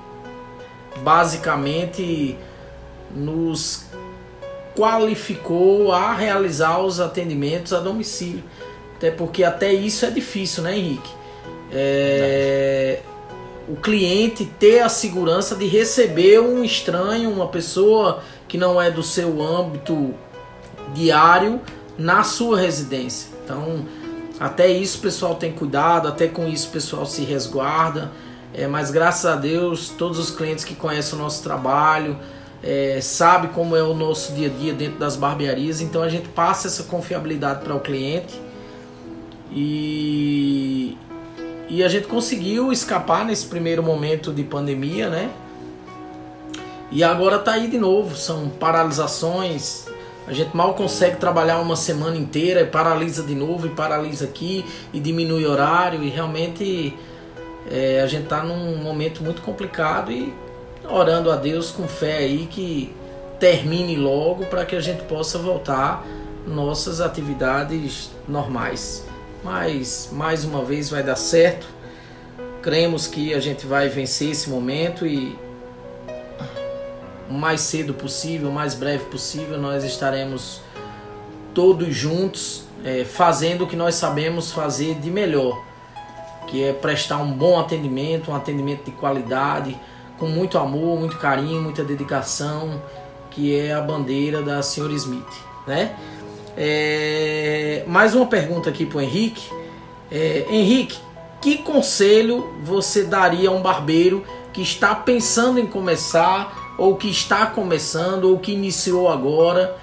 basicamente 1.03 2.37
nos 3.15 3.87
qualificou 4.77 5.93
a 5.93 6.13
realizar 6.13 6.81
os 6.81 7.01
atendimentos 7.01 7.73
a 7.73 7.81
domicílio. 7.81 8.43
Até 8.97 9.11
porque 9.11 9.45
até 9.45 9.73
isso 9.73 10.05
é 10.05 10.11
difícil, 10.11 10.63
né, 10.63 10.77
Henrique? 10.77 11.11
É, 11.73 13.01
o 13.69 13.77
cliente 13.77 14.45
ter 14.45 14.81
a 14.81 14.89
segurança 14.89 15.55
de 15.55 15.67
receber 15.67 16.41
um 16.41 16.63
estranho, 16.65 17.31
uma 17.31 17.49
pessoa 17.49 18.23
que 18.47 18.59
não 18.59 18.81
é 18.81 18.91
do 18.91 19.03
seu 19.03 19.43
âmbito 19.43 20.15
diário 20.93 21.61
na 21.97 22.23
sua 22.23 22.59
residência. 22.59 23.31
Então, 23.45 23.85
até 24.39 24.69
isso 24.69 24.99
o 24.99 25.01
pessoal 25.01 25.35
tem 25.37 25.53
cuidado, 25.53 26.09
até 26.09 26.27
com 26.27 26.47
isso 26.47 26.69
o 26.69 26.73
pessoal 26.73 27.07
se 27.07 27.23
resguarda. 27.23 28.11
É, 28.53 28.67
mas 28.67 28.91
graças 28.91 29.27
a 29.27 29.35
Deus, 29.35 29.89
todos 29.89 30.19
os 30.19 30.31
clientes 30.31 30.65
que 30.65 30.75
conhecem 30.75 31.19
o 31.19 31.23
nosso 31.23 31.43
trabalho, 31.43 32.17
é, 32.63 33.01
sabe 33.01 33.49
como 33.49 33.77
é 33.77 33.83
o 33.83 33.93
nosso 33.93 34.33
dia 34.33 34.49
a 34.49 34.51
dia 34.51 34.73
dentro 34.73 34.99
das 34.99 35.17
barbearias, 35.17 35.81
então 35.81 36.03
a 36.03 36.09
gente 36.09 36.29
passa 36.29 36.69
essa 36.69 36.85
confiabilidade 36.85 37.63
para 37.65 37.75
o 37.75 37.81
cliente 37.81 38.41
e, 39.51 40.97
e 41.69 41.83
a 41.83 41.89
gente 41.89 42.07
conseguiu 42.07 42.73
escapar 42.73 43.25
nesse 43.25 43.47
primeiro 43.47 43.83
momento 43.83 44.33
de 44.33 44.43
pandemia, 44.43 45.11
né? 45.11 45.31
E 46.91 47.03
agora 47.03 47.39
tá 47.39 47.53
aí 47.53 47.69
de 47.69 47.79
novo, 47.79 48.17
são 48.17 48.49
paralisações, 48.49 49.84
a 50.27 50.33
gente 50.33 50.57
mal 50.57 50.75
consegue 50.75 51.17
trabalhar 51.17 51.61
uma 51.61 51.77
semana 51.77 52.17
inteira 52.17 52.63
e 52.63 52.67
paralisa 52.67 53.23
de 53.23 53.35
novo 53.35 53.67
e 53.67 53.71
paralisa 53.71 54.25
aqui 54.25 54.65
e 54.93 54.99
diminui 54.99 55.45
horário 55.45 56.03
e 56.03 56.09
realmente 56.09 56.97
é, 57.71 58.01
a 58.01 58.07
gente 58.07 58.25
está 58.25 58.43
num 58.43 58.77
momento 58.77 59.23
muito 59.23 59.43
complicado 59.43 60.11
e 60.11 60.33
orando 60.89 61.31
a 61.31 61.37
Deus 61.37 61.71
com 61.71 61.87
fé 61.87 62.19
aí 62.19 62.47
que 62.51 62.95
termine 63.39 63.97
logo 63.97 64.47
para 64.47 64.65
que 64.65 64.75
a 64.75 64.81
gente 64.81 65.03
possa 65.05 65.39
voltar 65.39 66.05
nossas 66.47 67.01
atividades 67.01 68.11
normais. 68.27 69.05
Mas 69.43 70.09
mais 70.13 70.45
uma 70.45 70.65
vez 70.65 70.89
vai 70.89 71.03
dar 71.03 71.17
certo. 71.17 71.67
Cremos 72.63 73.07
que 73.07 73.35
a 73.35 73.41
gente 73.41 73.67
vai 73.67 73.89
vencer 73.89 74.31
esse 74.31 74.49
momento 74.49 75.07
e 75.07 75.37
o 77.29 77.35
mais 77.35 77.61
cedo 77.61 77.95
possível, 77.95 78.49
o 78.49 78.53
mais 78.53 78.75
breve 78.75 79.05
possível, 79.07 79.59
nós 79.59 79.85
estaremos 79.85 80.61
todos 81.55 81.95
juntos 81.95 82.65
é, 82.85 83.05
fazendo 83.05 83.65
o 83.65 83.67
que 83.67 83.77
nós 83.77 83.95
sabemos 83.95 84.53
fazer 84.53 84.97
de 84.97 85.11
melhor, 85.11 85.63
que 86.47 86.63
é 86.63 86.73
prestar 86.73 87.19
um 87.19 87.33
bom 87.33 87.59
atendimento, 87.59 88.31
um 88.31 88.35
atendimento 88.35 88.85
de 88.85 88.91
qualidade, 88.93 89.79
com 90.19 90.27
muito 90.27 90.59
amor, 90.59 90.99
muito 90.99 91.17
carinho, 91.19 91.63
muita 91.63 91.83
dedicação, 91.83 92.83
que 93.31 93.59
é 93.59 93.73
a 93.73 93.81
bandeira 93.81 94.43
da 94.43 94.63
senhora 94.63 94.93
Smith, 94.93 95.25
né? 95.67 95.97
É, 96.57 97.83
mais 97.87 98.15
uma 98.15 98.27
pergunta 98.27 98.71
aqui 98.71 98.87
para 98.87 98.99
o 98.99 99.01
Henrique. 99.01 99.43
É, 100.11 100.47
Henrique, 100.49 100.99
que 101.41 101.59
conselho 101.59 102.55
você 102.63 103.03
daria 103.05 103.49
a 103.49 103.53
um 103.53 103.61
barbeiro 103.61 104.25
que 104.53 104.63
está 104.63 104.95
pensando 104.95 105.59
em 105.59 105.67
começar 105.67 106.64
ou 106.77 106.97
que 106.97 107.09
está 107.09 107.47
começando, 107.47 108.25
ou 108.25 108.39
que 108.39 108.53
iniciou 108.53 109.09
agora. 109.09 109.77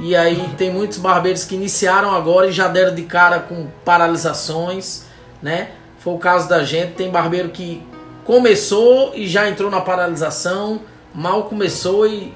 E 0.00 0.14
aí 0.14 0.48
tem 0.56 0.72
muitos 0.72 0.98
barbeiros 0.98 1.44
que 1.44 1.54
iniciaram 1.54 2.14
agora 2.14 2.46
e 2.46 2.52
já 2.52 2.68
deram 2.68 2.94
de 2.94 3.02
cara 3.02 3.40
com 3.40 3.66
paralisações, 3.84 5.04
né? 5.42 5.72
Foi 5.98 6.14
o 6.14 6.18
caso 6.18 6.48
da 6.48 6.62
gente, 6.62 6.92
tem 6.92 7.10
barbeiro 7.10 7.48
que 7.48 7.82
começou 8.24 9.12
e 9.14 9.26
já 9.26 9.48
entrou 9.48 9.70
na 9.70 9.80
paralisação, 9.80 10.80
mal 11.14 11.44
começou 11.44 12.06
e 12.06 12.32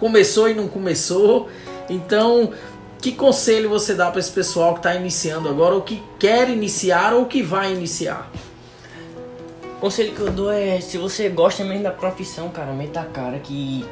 começou 0.00 0.48
e 0.48 0.54
não 0.54 0.66
começou. 0.66 1.48
Então, 1.88 2.50
que 3.00 3.12
conselho 3.12 3.68
você 3.68 3.94
dá 3.94 4.10
para 4.10 4.18
esse 4.18 4.32
pessoal 4.32 4.72
que 4.72 4.80
está 4.80 4.94
iniciando 4.94 5.48
agora, 5.48 5.74
ou 5.74 5.82
que 5.82 6.02
quer 6.18 6.48
iniciar 6.48 7.12
ou 7.12 7.26
que 7.26 7.42
vai 7.42 7.72
iniciar? 7.72 8.30
Conselho 9.84 10.14
que 10.14 10.20
eu 10.20 10.32
dou 10.32 10.50
é, 10.50 10.80
se 10.80 10.96
você 10.96 11.28
gosta 11.28 11.62
mesmo 11.62 11.82
da 11.82 11.90
profissão, 11.90 12.48
cara, 12.48 12.72
meta 12.72 13.02
a 13.02 13.04
cara 13.04 13.38
que 13.38 13.86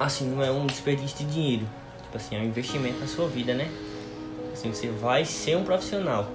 assim, 0.00 0.26
não 0.26 0.42
é 0.42 0.50
um 0.50 0.64
desperdício 0.64 1.18
de 1.18 1.34
dinheiro. 1.34 1.68
Tipo 2.02 2.16
assim, 2.16 2.34
é 2.34 2.38
um 2.38 2.44
investimento 2.44 2.98
na 3.00 3.06
sua 3.06 3.28
vida, 3.28 3.52
né? 3.52 3.70
Assim, 4.54 4.72
você 4.72 4.88
vai 4.88 5.26
ser 5.26 5.54
um 5.54 5.64
profissional. 5.64 6.30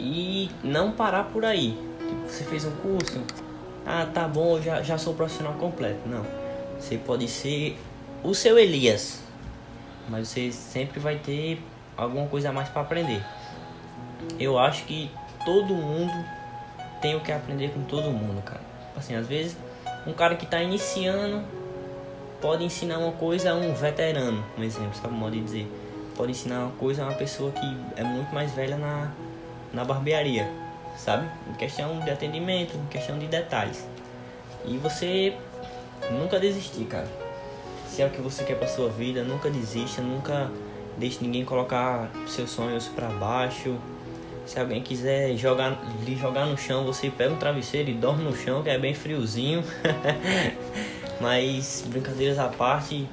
E 0.00 0.50
não 0.64 0.90
parar 0.90 1.26
por 1.26 1.44
aí. 1.44 1.78
Tipo, 2.00 2.26
você 2.26 2.42
fez 2.42 2.64
um 2.64 2.72
curso, 2.72 3.22
ah, 3.86 4.04
tá 4.12 4.26
bom, 4.26 4.56
eu 4.56 4.62
já, 4.64 4.82
já 4.82 4.98
sou 4.98 5.14
profissional 5.14 5.52
completo. 5.52 6.00
Não. 6.04 6.26
Você 6.76 6.98
pode 6.98 7.28
ser 7.28 7.78
o 8.24 8.34
seu 8.34 8.58
Elias, 8.58 9.20
mas 10.08 10.26
você 10.26 10.50
sempre 10.50 10.98
vai 10.98 11.14
ter 11.14 11.62
alguma 11.96 12.26
coisa 12.26 12.48
a 12.48 12.52
mais 12.52 12.68
para 12.68 12.82
aprender. 12.82 13.24
Eu 14.40 14.58
acho 14.58 14.84
que 14.86 15.08
todo 15.44 15.72
mundo 15.72 16.41
tenho 17.02 17.20
que 17.20 17.32
aprender 17.32 17.70
com 17.70 17.82
todo 17.82 18.10
mundo, 18.10 18.40
cara. 18.42 18.62
Assim, 18.96 19.14
às 19.14 19.26
vezes 19.26 19.56
um 20.06 20.12
cara 20.12 20.36
que 20.36 20.44
está 20.44 20.62
iniciando 20.62 21.42
pode 22.40 22.64
ensinar 22.64 22.98
uma 22.98 23.12
coisa 23.12 23.52
a 23.52 23.54
um 23.54 23.74
veterano, 23.74 24.42
um 24.56 24.62
exemplo, 24.62 24.94
sabe 24.94 25.12
modo 25.12 25.32
de 25.32 25.42
dizer. 25.42 25.72
Pode 26.16 26.30
ensinar 26.30 26.60
uma 26.60 26.72
coisa 26.72 27.02
a 27.02 27.08
uma 27.08 27.14
pessoa 27.14 27.50
que 27.52 27.76
é 27.96 28.04
muito 28.04 28.34
mais 28.34 28.52
velha 28.52 28.76
na, 28.76 29.10
na 29.72 29.84
barbearia, 29.84 30.48
sabe? 30.96 31.28
Em 31.50 31.54
questão 31.54 32.00
de 32.00 32.10
atendimento, 32.10 32.76
em 32.76 32.86
questão 32.86 33.18
de 33.18 33.26
detalhes. 33.26 33.86
E 34.64 34.76
você 34.78 35.34
nunca 36.10 36.38
desistir, 36.38 36.84
cara. 36.84 37.08
Se 37.88 38.02
é 38.02 38.06
o 38.06 38.10
que 38.10 38.20
você 38.20 38.44
quer 38.44 38.56
para 38.56 38.68
sua 38.68 38.88
vida, 38.88 39.22
nunca 39.22 39.50
desista, 39.50 40.00
nunca 40.02 40.50
deixe 40.96 41.18
ninguém 41.22 41.44
colocar 41.44 42.10
seus 42.26 42.50
sonhos 42.50 42.88
para 42.88 43.08
baixo 43.08 43.76
se 44.52 44.60
alguém 44.60 44.82
quiser 44.82 45.34
jogar, 45.34 45.82
lhe 46.04 46.14
jogar 46.14 46.44
no 46.44 46.58
chão, 46.58 46.84
você 46.84 47.08
pega 47.08 47.32
um 47.32 47.38
travesseiro 47.38 47.88
e 47.88 47.94
dorme 47.94 48.22
no 48.22 48.36
chão, 48.36 48.62
que 48.62 48.68
é 48.68 48.78
bem 48.78 48.92
friozinho. 48.92 49.64
Mas, 51.18 51.82
brincadeiras 51.86 52.38
à 52.38 52.48
parte, 52.48 53.08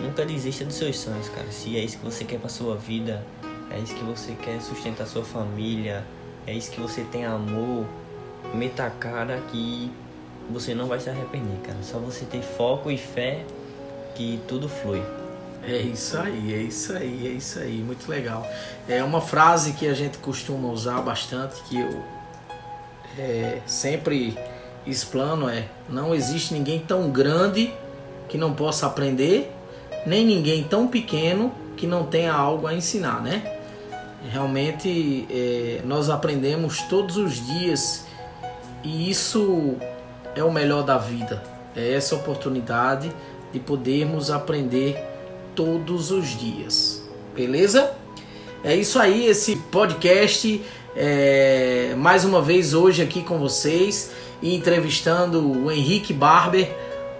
nunca 0.00 0.24
desista 0.24 0.64
dos 0.64 0.76
seus 0.76 0.96
sonhos, 0.96 1.28
cara. 1.28 1.50
Se 1.50 1.76
é 1.76 1.80
isso 1.80 1.98
que 1.98 2.04
você 2.04 2.24
quer 2.24 2.38
pra 2.38 2.48
sua 2.48 2.76
vida, 2.76 3.26
é 3.68 3.80
isso 3.80 3.96
que 3.96 4.04
você 4.04 4.34
quer 4.40 4.60
sustentar 4.60 5.08
sua 5.08 5.24
família, 5.24 6.04
é 6.46 6.52
isso 6.52 6.70
que 6.70 6.80
você 6.80 7.02
tem 7.02 7.24
amor, 7.24 7.84
meta 8.54 8.86
a 8.86 8.90
cara 8.90 9.42
que 9.50 9.90
você 10.48 10.72
não 10.72 10.86
vai 10.86 11.00
se 11.00 11.10
arrepender, 11.10 11.58
cara. 11.64 11.78
Só 11.82 11.98
você 11.98 12.24
ter 12.24 12.42
foco 12.42 12.92
e 12.92 12.96
fé 12.96 13.44
que 14.14 14.38
tudo 14.46 14.68
flui. 14.68 15.02
É 15.68 15.78
isso 15.78 16.16
aí, 16.16 16.54
é 16.54 16.58
isso 16.58 16.92
aí, 16.92 17.26
é 17.26 17.30
isso 17.30 17.58
aí, 17.58 17.78
muito 17.78 18.08
legal. 18.08 18.46
É 18.88 19.02
uma 19.02 19.20
frase 19.20 19.72
que 19.72 19.88
a 19.88 19.94
gente 19.94 20.16
costuma 20.18 20.68
usar 20.68 21.00
bastante, 21.00 21.60
que 21.62 21.80
eu 21.80 22.04
é, 23.18 23.60
sempre 23.66 24.38
explano 24.86 25.48
é 25.48 25.64
não 25.88 26.14
existe 26.14 26.54
ninguém 26.54 26.78
tão 26.78 27.10
grande 27.10 27.74
que 28.28 28.38
não 28.38 28.54
possa 28.54 28.86
aprender, 28.86 29.52
nem 30.06 30.24
ninguém 30.24 30.62
tão 30.62 30.86
pequeno 30.86 31.52
que 31.76 31.84
não 31.84 32.06
tenha 32.06 32.32
algo 32.32 32.68
a 32.68 32.74
ensinar, 32.74 33.20
né? 33.20 33.58
Realmente 34.30 35.26
é, 35.28 35.80
nós 35.84 36.08
aprendemos 36.08 36.82
todos 36.82 37.16
os 37.16 37.44
dias 37.44 38.06
E 38.84 39.10
isso 39.10 39.74
é 40.36 40.44
o 40.44 40.52
melhor 40.52 40.84
da 40.84 40.96
vida. 40.96 41.42
É 41.74 41.92
essa 41.92 42.14
oportunidade 42.14 43.12
de 43.52 43.58
podermos 43.58 44.30
aprender 44.30 45.15
todos 45.56 46.12
os 46.12 46.38
dias. 46.38 47.02
Beleza? 47.34 47.92
É 48.62 48.76
isso 48.76 49.00
aí, 49.00 49.26
esse 49.26 49.56
podcast. 49.56 50.62
É, 50.94 51.94
mais 51.96 52.24
uma 52.24 52.40
vez 52.40 52.72
hoje 52.72 53.02
aqui 53.02 53.22
com 53.22 53.38
vocês 53.38 54.10
entrevistando 54.42 55.40
o 55.40 55.70
Henrique 55.70 56.12
Barber, 56.12 56.70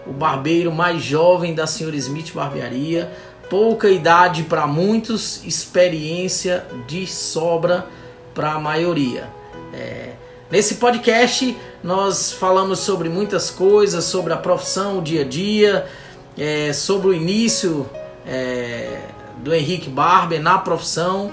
o 0.06 0.12
barbeiro 0.12 0.70
mais 0.70 1.02
jovem 1.02 1.54
da 1.54 1.66
Senhora 1.66 1.96
Smith 1.96 2.32
Barbearia. 2.32 3.10
Pouca 3.48 3.88
idade 3.88 4.42
para 4.42 4.66
muitos, 4.66 5.44
experiência 5.44 6.66
de 6.86 7.06
sobra 7.06 7.86
para 8.34 8.52
a 8.52 8.60
maioria. 8.60 9.28
É, 9.72 10.12
nesse 10.50 10.76
podcast 10.76 11.56
nós 11.82 12.32
falamos 12.32 12.80
sobre 12.80 13.08
muitas 13.08 13.50
coisas, 13.50 14.04
sobre 14.04 14.32
a 14.32 14.36
profissão, 14.36 14.98
o 14.98 15.02
dia 15.02 15.22
a 15.22 15.24
dia, 15.24 15.86
é, 16.36 16.72
sobre 16.72 17.08
o 17.08 17.14
início 17.14 17.88
é, 18.26 19.00
do 19.38 19.54
Henrique 19.54 19.88
Barber 19.88 20.40
na 20.40 20.58
profissão. 20.58 21.32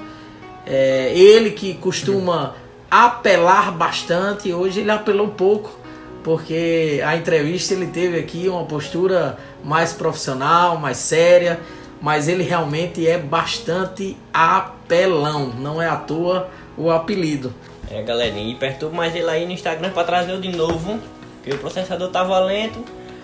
É, 0.65 1.11
ele 1.13 1.51
que 1.51 1.73
costuma 1.73 2.55
apelar 2.89 3.71
bastante, 3.71 4.53
hoje 4.53 4.81
ele 4.81 4.91
apelou 4.91 5.29
pouco, 5.29 5.77
porque 6.23 7.01
a 7.05 7.15
entrevista 7.15 7.73
ele 7.73 7.87
teve 7.87 8.19
aqui 8.19 8.47
uma 8.47 8.63
postura 8.65 9.37
mais 9.63 9.91
profissional, 9.93 10.77
mais 10.77 10.97
séria, 10.97 11.59
mas 11.99 12.27
ele 12.27 12.43
realmente 12.43 13.07
é 13.07 13.17
bastante 13.17 14.15
apelão, 14.33 15.47
não 15.59 15.81
é 15.81 15.87
à 15.87 15.95
toa 15.95 16.49
o 16.77 16.91
apelido. 16.91 17.53
É, 17.89 18.01
galerinha, 18.01 18.51
e 18.51 18.55
perturba 18.55 18.95
mais 18.95 19.15
ele 19.15 19.29
aí 19.29 19.45
no 19.45 19.51
Instagram 19.51 19.89
pra 19.91 20.03
trazer 20.03 20.39
de 20.39 20.55
novo, 20.55 20.99
que 21.43 21.51
o 21.51 21.57
processador 21.57 22.09
tava 22.09 22.39
lento. 22.39 22.83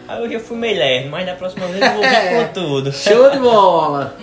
Aí 0.09 0.33
eu 0.33 0.39
fui 0.39 0.57
meio 0.57 0.75
leve, 0.75 1.07
mas 1.07 1.23
da 1.23 1.35
próxima 1.35 1.67
vez 1.67 1.85
eu 1.85 1.93
vou 1.93 2.01
vir 2.01 2.47
com 2.47 2.53
tudo. 2.53 2.91
Show 2.91 3.29
de 3.29 3.37
bola! 3.37 4.17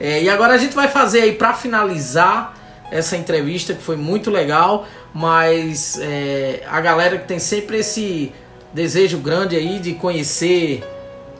É, 0.00 0.20
e 0.20 0.28
agora 0.28 0.54
a 0.54 0.58
gente 0.58 0.74
vai 0.74 0.88
fazer 0.88 1.20
aí 1.20 1.32
para 1.32 1.54
finalizar 1.54 2.56
essa 2.90 3.16
entrevista 3.16 3.72
que 3.72 3.80
foi 3.80 3.94
muito 3.94 4.28
legal, 4.28 4.88
mas 5.14 6.00
é, 6.02 6.64
a 6.68 6.80
galera 6.80 7.16
que 7.16 7.28
tem 7.28 7.38
sempre 7.38 7.78
esse 7.78 8.32
desejo 8.74 9.18
grande 9.18 9.54
aí 9.54 9.78
de 9.78 9.94
conhecer 9.94 10.82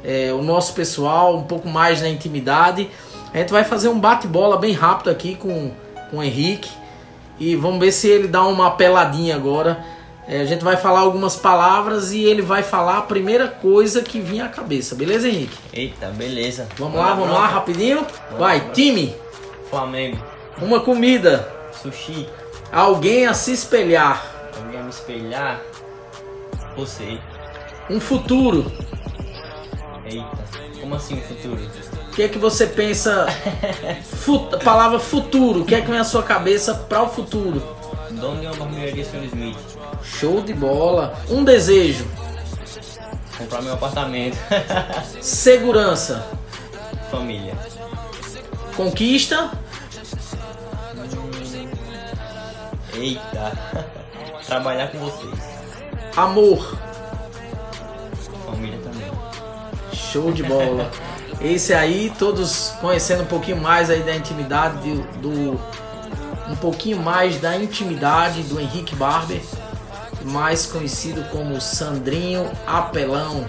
é, 0.04 0.32
o 0.32 0.40
nosso 0.40 0.72
pessoal 0.72 1.36
um 1.36 1.42
pouco 1.42 1.68
mais 1.68 2.00
na 2.00 2.08
intimidade, 2.08 2.88
a 3.34 3.38
gente 3.38 3.50
vai 3.50 3.64
fazer 3.64 3.88
um 3.88 3.98
bate-bola 3.98 4.56
bem 4.56 4.72
rápido 4.72 5.10
aqui 5.10 5.34
com, 5.34 5.72
com 6.12 6.18
o 6.18 6.22
Henrique 6.22 6.70
e 7.40 7.56
vamos 7.56 7.80
ver 7.80 7.90
se 7.90 8.06
ele 8.06 8.28
dá 8.28 8.44
uma 8.44 8.70
peladinha 8.70 9.34
agora. 9.34 9.84
É, 10.30 10.42
a 10.42 10.44
gente 10.44 10.62
vai 10.62 10.76
falar 10.76 11.00
algumas 11.00 11.34
palavras 11.34 12.12
e 12.12 12.22
ele 12.22 12.40
vai 12.40 12.62
falar 12.62 12.98
a 12.98 13.02
primeira 13.02 13.48
coisa 13.48 14.00
que 14.00 14.20
vinha 14.20 14.44
à 14.44 14.48
cabeça, 14.48 14.94
beleza, 14.94 15.28
Henrique? 15.28 15.58
Eita, 15.72 16.06
beleza. 16.10 16.68
Vamos 16.78 17.00
lá, 17.00 17.14
vamos 17.14 17.34
lá, 17.34 17.48
rapidinho. 17.48 18.06
Vai, 18.38 18.70
time. 18.70 19.12
Flamengo. 19.68 20.22
Uma 20.62 20.78
comida. 20.78 21.52
Sushi. 21.82 22.28
Alguém 22.70 23.26
a 23.26 23.34
se 23.34 23.50
espelhar. 23.50 24.24
Alguém 24.56 24.78
a 24.78 24.84
me 24.84 24.90
espelhar. 24.90 25.60
Você. 26.76 27.18
Um 27.90 27.98
futuro. 27.98 28.70
Eita. 30.04 30.28
Como 30.80 30.94
assim 30.94 31.14
um 31.14 31.22
futuro? 31.22 31.60
O 32.06 32.10
que 32.12 32.22
é 32.22 32.28
que 32.28 32.38
você 32.38 32.68
pensa? 32.68 33.26
Fut, 34.22 34.62
palavra 34.62 35.00
futuro. 35.00 35.62
O 35.62 35.64
que 35.64 35.74
é 35.74 35.80
que 35.80 35.90
vem 35.90 35.98
à 35.98 36.04
sua 36.04 36.22
cabeça 36.22 36.72
para 36.72 37.02
o 37.02 37.08
futuro? 37.08 37.60
Dono 38.12 38.40
de 38.40 38.46
uma 38.46 38.54
barbearia 38.54 39.04
Sr. 39.04 39.24
Smith. 39.24 39.79
Show 40.02 40.40
de 40.42 40.52
bola. 40.52 41.18
Um 41.28 41.44
desejo. 41.44 42.06
Comprar 43.36 43.62
meu 43.62 43.74
apartamento. 43.74 44.36
Segurança. 45.20 46.26
Família. 47.10 47.54
Conquista. 48.76 49.50
Eita. 52.94 53.58
Trabalhar 54.46 54.88
com 54.88 54.98
vocês. 54.98 55.40
Amor. 56.16 56.76
Família 58.46 58.78
também. 58.82 59.10
Show 59.92 60.32
de 60.32 60.42
bola. 60.42 60.90
Esse 61.40 61.72
aí, 61.72 62.12
todos 62.18 62.74
conhecendo 62.80 63.22
um 63.22 63.26
pouquinho 63.26 63.56
mais 63.56 63.88
aí 63.88 64.02
da 64.02 64.14
intimidade 64.14 64.76
do, 64.76 65.02
do 65.18 65.60
um 66.50 66.56
pouquinho 66.56 66.98
mais 66.98 67.40
da 67.40 67.56
intimidade 67.56 68.42
do 68.42 68.60
Henrique 68.60 68.94
Barber, 68.94 69.40
mais 70.24 70.66
conhecido 70.66 71.22
como 71.30 71.60
Sandrinho 71.60 72.50
Apelão 72.66 73.46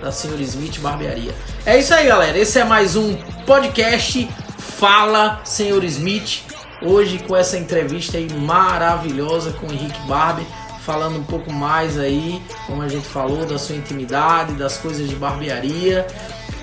da 0.00 0.12
Senhor 0.12 0.40
Smith 0.40 0.78
Barbearia. 0.80 1.34
É 1.64 1.78
isso 1.78 1.92
aí, 1.94 2.06
galera. 2.06 2.38
Esse 2.38 2.58
é 2.58 2.64
mais 2.64 2.96
um 2.96 3.16
podcast 3.46 4.28
Fala 4.58 5.40
Senhor 5.44 5.82
Smith. 5.84 6.42
Hoje 6.82 7.18
com 7.20 7.34
essa 7.34 7.56
entrevista 7.56 8.18
aí 8.18 8.30
maravilhosa 8.32 9.52
com 9.52 9.66
o 9.66 9.72
Henrique 9.72 9.98
Barber, 10.06 10.44
falando 10.84 11.18
um 11.18 11.24
pouco 11.24 11.50
mais 11.50 11.98
aí, 11.98 12.42
como 12.66 12.82
a 12.82 12.88
gente 12.88 13.06
falou, 13.06 13.46
da 13.46 13.58
sua 13.58 13.76
intimidade, 13.76 14.52
das 14.52 14.76
coisas 14.76 15.08
de 15.08 15.16
barbearia. 15.16 16.06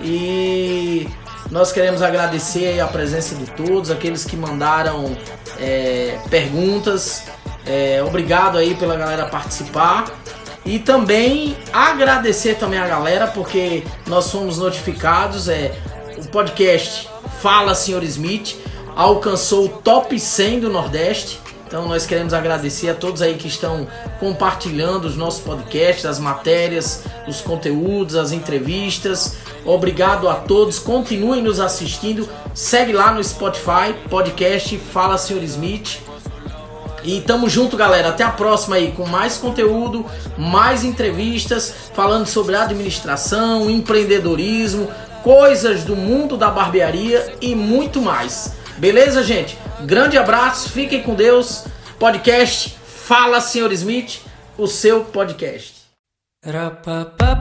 E 0.02 1.10
nós 1.50 1.72
queremos 1.72 2.02
agradecer 2.02 2.80
a 2.80 2.88
presença 2.88 3.36
de 3.36 3.46
todos, 3.52 3.90
aqueles 3.90 4.24
que 4.24 4.36
mandaram 4.36 5.18
é, 5.60 6.18
perguntas. 6.30 7.24
É, 7.66 8.04
obrigado 8.04 8.58
aí 8.58 8.76
pela 8.76 8.96
galera 8.96 9.26
participar. 9.26 10.06
E 10.66 10.80
também 10.80 11.58
agradecer 11.74 12.56
também 12.56 12.80
a 12.80 12.88
galera, 12.88 13.28
porque 13.28 13.84
nós 14.08 14.32
fomos 14.32 14.58
notificados, 14.58 15.50
é, 15.50 15.74
o 16.18 16.26
podcast 16.28 17.10
Fala 17.42 17.76
Senhor 17.76 18.04
Smith 18.04 18.56
alcançou 18.96 19.66
o 19.66 19.70
top 19.70 20.18
100 20.18 20.62
do 20.62 20.70
Nordeste. 20.70 21.42
Então 21.68 21.88
nós 21.88 22.06
queremos 22.06 22.34
agradecer 22.34 22.90
a 22.90 22.94
todos 22.94 23.22
aí 23.22 23.34
que 23.34 23.48
estão 23.48 23.88
compartilhando 24.20 25.06
os 25.06 25.18
nossos 25.18 25.42
podcasts, 25.42 26.06
as 26.06 26.20
matérias, 26.20 27.04
os 27.28 27.42
conteúdos, 27.42 28.16
as 28.16 28.32
entrevistas. 28.32 29.38
Obrigado 29.66 30.30
a 30.30 30.36
todos, 30.36 30.78
continuem 30.78 31.42
nos 31.42 31.60
assistindo. 31.60 32.30
Segue 32.54 32.94
lá 32.94 33.12
no 33.12 33.24
Spotify, 33.24 33.94
podcast 34.08 34.78
Fala 34.78 35.18
Senhor 35.18 35.42
Smith. 35.44 36.00
E 37.04 37.22
tamo 37.22 37.50
junto, 37.50 37.76
galera. 37.76 38.10
Até 38.10 38.24
a 38.24 38.30
próxima 38.30 38.76
aí 38.78 38.92
com 38.92 39.06
mais 39.06 39.38
conteúdo, 39.38 40.06
mais 40.38 40.84
entrevistas 40.84 41.74
falando 41.94 42.26
sobre 42.26 42.56
administração, 42.56 43.70
empreendedorismo, 43.70 44.90
coisas 45.24 45.84
do 45.84 45.96
mundo 45.96 46.38
da 46.38 46.50
barbearia 46.50 47.36
e 47.42 47.56
muito 47.56 48.02
mais. 48.02 48.56
Beleza, 48.78 49.24
gente? 49.24 49.58
Grande 49.82 50.18
abraço, 50.18 50.70
fiquem 50.70 51.04
com 51.04 51.16
Deus. 51.16 51.66
Podcast 52.00 52.76
Fala 52.86 53.42
Senhor 53.42 53.72
Smith, 53.74 54.22
o 54.58 54.66
seu 54.66 55.04
podcast. 55.04 55.84
Rapapá, 56.46 57.34